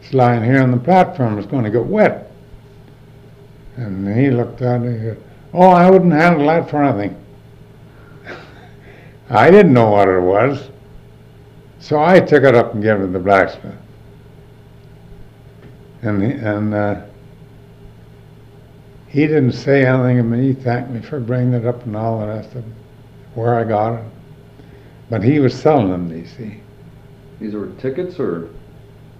It's 0.00 0.14
lying 0.14 0.44
here 0.44 0.62
on 0.62 0.70
the 0.70 0.76
platform. 0.76 1.38
It's 1.38 1.46
going 1.46 1.64
to 1.64 1.70
get 1.70 1.84
wet." 1.84 2.25
And 3.76 4.18
he 4.18 4.30
looked 4.30 4.62
at 4.62 4.82
it 4.82 4.86
and 4.86 5.00
said, 5.00 5.22
Oh, 5.52 5.68
I 5.68 5.90
wouldn't 5.90 6.12
handle 6.12 6.46
that 6.46 6.68
for 6.68 6.82
anything. 6.82 7.22
I 9.30 9.50
didn't 9.50 9.72
know 9.72 9.90
what 9.90 10.08
it 10.08 10.20
was. 10.20 10.70
So 11.78 12.02
I 12.02 12.20
took 12.20 12.42
it 12.42 12.54
up 12.54 12.74
and 12.74 12.82
gave 12.82 12.96
it 12.96 13.00
to 13.00 13.06
the 13.06 13.18
blacksmith. 13.18 13.74
And, 16.02 16.22
he, 16.22 16.32
and 16.32 16.74
uh, 16.74 17.02
he 19.08 19.26
didn't 19.26 19.52
say 19.52 19.86
anything 19.86 20.16
to 20.18 20.22
me. 20.22 20.48
He 20.48 20.52
thanked 20.52 20.90
me 20.90 21.00
for 21.00 21.20
bringing 21.20 21.54
it 21.54 21.66
up 21.66 21.84
and 21.84 21.96
all 21.96 22.20
the 22.20 22.26
rest 22.26 22.50
of 22.50 22.58
it, 22.58 22.72
where 23.34 23.54
I 23.54 23.64
got 23.64 23.94
it. 23.94 24.04
But 25.08 25.22
he 25.22 25.38
was 25.38 25.54
selling 25.54 25.90
them, 25.90 26.10
you 26.16 26.26
see. 26.26 26.60
These 27.40 27.54
were 27.54 27.68
tickets, 27.78 28.18
or 28.18 28.48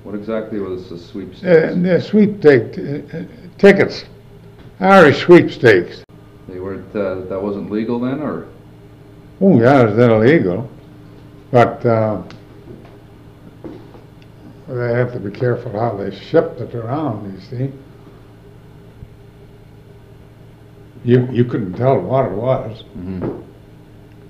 what 0.03 0.15
exactly 0.15 0.59
was 0.59 0.91
the 0.91 0.99
sweepstakes? 0.99 1.45
Uh, 1.45 1.75
the 1.81 2.01
sweepstake 2.01 2.79
uh, 2.79 3.17
uh, 3.17 3.25
tickets, 3.59 4.05
Irish 4.81 5.20
sweepstakes. 5.22 6.05
They 6.49 6.61
weren't. 6.61 6.95
Uh, 6.95 7.20
that 7.29 7.43
wasn't 7.43 7.70
legal 7.70 7.99
then, 8.01 8.20
or 8.20 8.47
Oh, 9.41 9.61
yeah, 9.61 9.83
it's 9.87 9.99
illegal, 9.99 10.68
but 11.51 11.85
uh, 11.85 12.22
they 14.68 14.93
have 14.95 15.12
to 15.12 15.20
be 15.20 15.31
careful 15.31 15.72
how 15.79 15.95
they 15.97 16.14
shipped 16.16 16.61
it 16.61 16.74
around, 16.74 17.33
you 17.35 17.41
see. 17.41 17.72
You, 21.05 21.29
you 21.31 21.45
couldn't 21.45 21.74
tell 21.74 22.01
what 22.01 22.24
it 22.27 22.33
was 22.33 22.83
mm-hmm. 22.97 23.41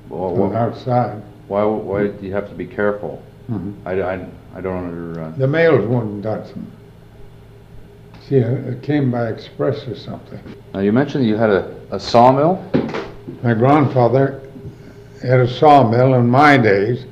well, 0.09 0.34
from 0.36 0.53
wh- 0.53 0.57
outside. 0.57 1.22
why? 1.49 1.62
Why 1.64 2.09
do 2.09 2.26
you 2.26 2.32
have 2.34 2.49
to 2.51 2.55
be 2.55 2.66
careful? 2.66 3.22
Mhm. 3.49 3.74
I, 3.86 4.03
I, 4.03 4.26
I 4.57 4.61
don't 4.61 4.84
under. 4.88 5.20
Uh, 5.22 5.30
The 5.38 5.47
mails 5.47 5.86
wouldn't 5.86 6.24
touch 6.24 6.49
them. 6.51 6.70
See, 8.29 8.37
it 8.37 8.83
came 8.83 9.12
by 9.12 9.29
express 9.29 9.87
or 9.87 9.95
something. 9.95 10.41
now 10.74 10.81
you 10.81 10.93
mentioned 10.93 11.24
you 11.27 11.37
had 11.37 11.51
a, 11.51 11.77
a 11.93 12.01
sawmill. 12.01 12.64
My 13.45 13.55
grandfather 13.55 14.51
had 15.22 15.39
a 15.39 15.49
sawmill 15.49 16.14
in 16.14 16.29
my 16.29 16.57
days, 16.57 17.05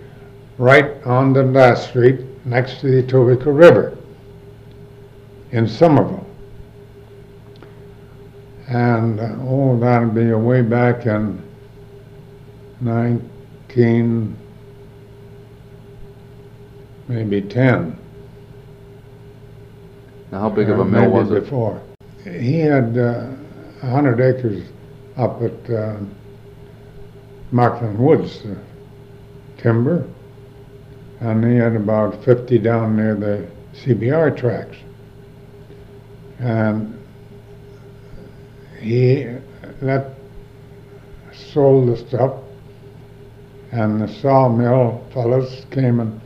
right 0.59 1.01
on 1.07 1.33
Dundas 1.33 1.85
Street, 1.87 2.21
next 2.45 2.81
to 2.81 2.91
the 2.91 3.03
Etobicoke 3.03 3.47
River, 3.47 3.97
in 5.53 5.69
Summerville. 5.69 6.27
And, 8.67 9.21
uh, 9.21 9.37
oh, 9.43 9.79
that'd 9.79 10.17
be 10.17 10.33
way 10.33 10.63
back 10.63 11.07
in 11.07 11.41
nineteen, 12.81 14.37
maybe 17.07 17.41
ten. 17.41 18.04
Now, 20.35 20.41
how 20.41 20.51
big 20.51 20.69
of 20.69 20.81
a 20.81 20.85
mill 20.85 21.11
was 21.11 21.31
it? 21.31 21.45
Before. 21.45 21.81
He 22.25 22.59
had 22.59 22.99
uh, 22.99 23.31
hundred 23.83 24.21
acres 24.21 24.67
up 25.17 25.41
at 25.41 25.71
uh, 25.71 25.99
Markland 27.53 27.97
Woods, 28.01 28.45
uh, 28.45 28.57
timber, 29.59 30.05
and 31.21 31.45
he 31.45 31.55
had 31.55 31.77
about 31.77 32.25
fifty 32.25 32.59
down 32.59 32.97
near 32.97 33.15
the 33.15 33.49
CPR 33.77 34.37
tracks. 34.37 34.77
And 36.41 36.99
he 38.81 39.29
let, 39.83 40.15
sold 41.33 41.91
the 41.91 41.97
stuff, 42.09 42.41
and 43.71 44.01
the 44.01 44.09
sawmill 44.09 45.07
fellows 45.15 45.65
came 45.71 46.01
and 46.01 46.21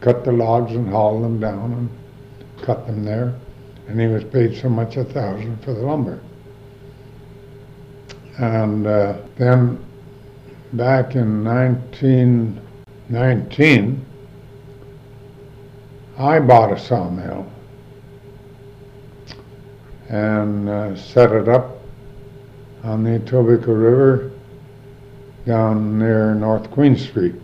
cut 0.00 0.24
the 0.24 0.32
logs 0.32 0.72
and 0.72 0.88
hauled 0.88 1.22
them 1.22 1.38
down 1.38 1.72
and 1.74 2.64
cut 2.64 2.88
them 2.88 3.04
there, 3.04 3.32
and 3.88 4.00
he 4.00 4.06
was 4.06 4.22
paid 4.24 4.56
so 4.56 4.68
much 4.68 4.96
a 4.96 5.04
thousand 5.04 5.62
for 5.62 5.74
the 5.74 5.82
lumber. 5.82 6.20
And 8.38 8.86
uh, 8.86 9.18
then 9.36 9.84
back 10.72 11.14
in 11.14 11.44
1919, 11.44 14.06
I 16.18 16.40
bought 16.40 16.72
a 16.72 16.78
sawmill 16.78 17.46
and 20.08 20.68
uh, 20.68 20.96
set 20.96 21.32
it 21.32 21.48
up 21.48 21.78
on 22.84 23.02
the 23.04 23.18
Etobicoke 23.18 23.66
River 23.66 24.30
down 25.46 25.98
near 25.98 26.34
North 26.34 26.70
Queen 26.70 26.94
Street, 26.96 27.34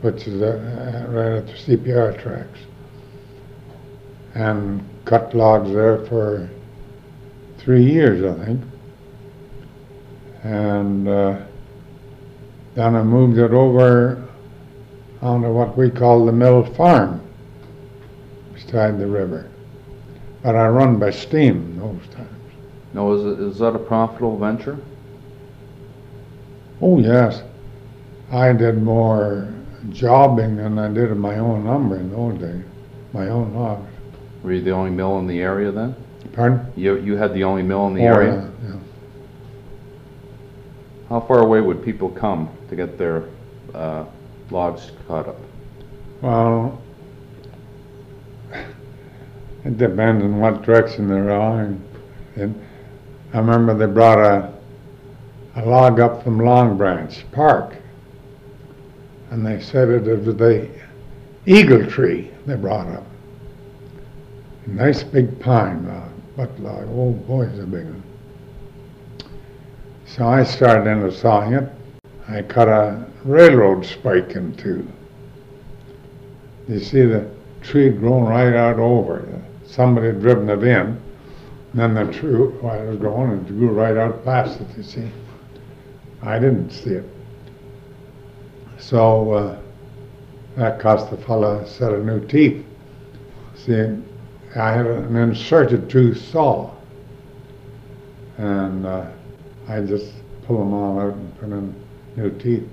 which 0.00 0.26
is 0.26 0.42
uh, 0.42 0.46
uh, 0.46 1.06
right 1.12 1.32
at 1.32 1.46
the 1.46 1.52
CPR 1.52 2.20
tracks. 2.20 2.58
and 4.34 4.82
cut 5.04 5.34
logs 5.34 5.72
there 5.72 6.04
for 6.06 6.48
three 7.58 7.84
years, 7.84 8.24
I 8.24 8.44
think. 8.44 8.60
And 10.42 11.08
uh, 11.08 11.40
then 12.74 12.96
I 12.96 13.02
moved 13.02 13.38
it 13.38 13.52
over 13.52 14.22
onto 15.22 15.50
what 15.52 15.76
we 15.76 15.90
call 15.90 16.26
the 16.26 16.32
mill 16.32 16.64
farm 16.74 17.22
beside 18.52 18.98
the 18.98 19.06
river. 19.06 19.50
But 20.42 20.56
I 20.56 20.68
run 20.68 20.98
by 20.98 21.10
steam 21.10 21.78
those 21.78 22.14
times. 22.14 22.28
Now, 22.92 23.12
is, 23.12 23.24
it, 23.24 23.40
is 23.42 23.58
that 23.58 23.74
a 23.74 23.78
profitable 23.78 24.38
venture? 24.38 24.78
Oh, 26.82 26.98
yes. 26.98 27.42
I 28.30 28.52
did 28.52 28.82
more 28.82 29.52
jobbing 29.90 30.56
than 30.56 30.78
I 30.78 30.92
did 30.92 31.14
my 31.16 31.38
own 31.38 31.64
lumber 31.64 31.96
in 31.96 32.10
those 32.10 32.38
days, 32.38 32.64
my 33.12 33.28
own 33.28 33.54
logs. 33.54 33.93
Were 34.44 34.52
you 34.52 34.60
the 34.60 34.72
only 34.72 34.90
mill 34.90 35.18
in 35.18 35.26
the 35.26 35.40
area 35.40 35.72
then? 35.72 35.96
Pardon? 36.34 36.70
You, 36.76 36.96
you 37.00 37.16
had 37.16 37.32
the 37.32 37.44
only 37.44 37.62
mill 37.62 37.86
in 37.86 37.94
the 37.94 38.02
Oh, 38.02 38.14
area? 38.14 38.34
yeah, 38.62 38.68
yeah. 38.68 38.76
How 41.08 41.20
far 41.20 41.38
away 41.38 41.62
would 41.62 41.82
people 41.82 42.10
come 42.10 42.50
to 42.68 42.76
get 42.76 42.98
their 42.98 43.24
uh, 43.74 44.04
logs 44.50 44.92
cut 45.08 45.28
up? 45.28 45.36
Well, 46.20 46.78
it 49.64 49.78
depends 49.78 50.22
on 50.22 50.38
what 50.38 50.60
direction 50.62 51.08
they're 51.08 51.24
going. 51.24 51.82
And 52.36 52.62
I 53.32 53.38
remember 53.38 53.72
they 53.74 53.90
brought 53.90 54.18
a, 54.18 54.52
a 55.56 55.64
log 55.64 56.00
up 56.00 56.22
from 56.22 56.38
Long 56.38 56.76
Branch 56.76 57.24
Park. 57.32 57.76
And 59.30 59.44
they 59.44 59.60
said 59.62 59.88
it 59.88 60.02
was 60.02 60.36
the 60.36 60.68
eagle 61.46 61.86
tree 61.86 62.30
they 62.44 62.56
brought 62.56 62.88
up. 62.88 63.06
Nice 64.66 65.02
big 65.02 65.38
pine 65.40 65.86
log, 65.86 66.10
butt 66.36 66.60
log. 66.60 66.88
Oh 66.90 67.12
boy, 67.12 67.46
it's 67.46 67.58
a 67.58 67.66
big 67.66 67.84
one. 67.84 68.02
So 70.06 70.26
I 70.26 70.42
started 70.44 70.90
into 70.90 71.12
sawing 71.12 71.52
it. 71.52 71.70
I 72.28 72.40
cut 72.42 72.68
a 72.68 73.04
railroad 73.24 73.84
spike 73.84 74.30
in 74.30 74.56
two. 74.56 74.86
You 76.68 76.80
see 76.80 77.02
the 77.02 77.28
tree 77.60 77.90
growing 77.90 78.24
right 78.24 78.54
out 78.54 78.78
over. 78.78 79.28
Somebody 79.66 80.06
had 80.08 80.20
driven 80.20 80.48
it 80.48 80.62
in, 80.62 81.00
and 81.72 81.74
then 81.74 81.94
the 81.94 82.10
tree, 82.12 82.32
while 82.32 82.80
it 82.80 82.88
was 82.88 82.98
growing, 82.98 83.32
it 83.32 83.46
grew 83.48 83.70
right 83.70 83.96
out 83.96 84.24
past 84.24 84.60
it, 84.60 84.68
you 84.76 84.82
see. 84.82 85.10
I 86.22 86.38
didn't 86.38 86.70
see 86.70 86.90
it. 86.90 87.04
So 88.78 89.32
uh, 89.32 89.58
that 90.56 90.80
cost 90.80 91.10
the 91.10 91.18
fellow 91.18 91.58
a 91.58 91.66
set 91.66 91.92
of 91.92 92.04
new 92.04 92.26
teeth. 92.26 92.64
See, 93.56 93.98
I 94.56 94.70
have 94.72 94.86
an 94.86 95.16
inserted 95.16 95.90
tooth 95.90 96.30
saw, 96.30 96.70
and 98.38 98.86
uh, 98.86 99.06
I 99.68 99.80
just 99.80 100.12
pull 100.46 100.58
them 100.58 100.72
all 100.72 101.00
out 101.00 101.14
and 101.14 101.38
put 101.40 101.48
in 101.48 101.74
new 102.16 102.30
teeth. 102.38 102.68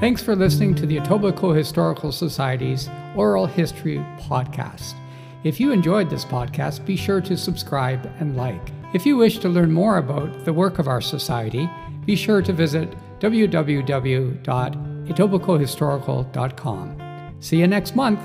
Thanks 0.00 0.20
for 0.20 0.34
listening 0.34 0.74
to 0.74 0.86
the 0.86 0.96
Etobicoke 0.98 1.56
Historical 1.56 2.10
Society's 2.10 2.90
Oral 3.14 3.46
History 3.46 3.98
Podcast. 4.18 4.94
If 5.44 5.60
you 5.60 5.70
enjoyed 5.70 6.10
this 6.10 6.24
podcast, 6.24 6.84
be 6.84 6.96
sure 6.96 7.20
to 7.20 7.36
subscribe 7.36 8.12
and 8.18 8.36
like. 8.36 8.72
If 8.92 9.06
you 9.06 9.16
wish 9.16 9.38
to 9.38 9.48
learn 9.48 9.70
more 9.70 9.98
about 9.98 10.44
the 10.44 10.52
work 10.52 10.80
of 10.80 10.88
our 10.88 11.00
society, 11.00 11.70
be 12.04 12.16
sure 12.16 12.42
to 12.42 12.52
visit 12.52 12.92
www.etobicokehistorical.com. 15.06 17.34
See 17.40 17.56
you 17.56 17.66
next 17.66 17.96
month. 17.96 18.20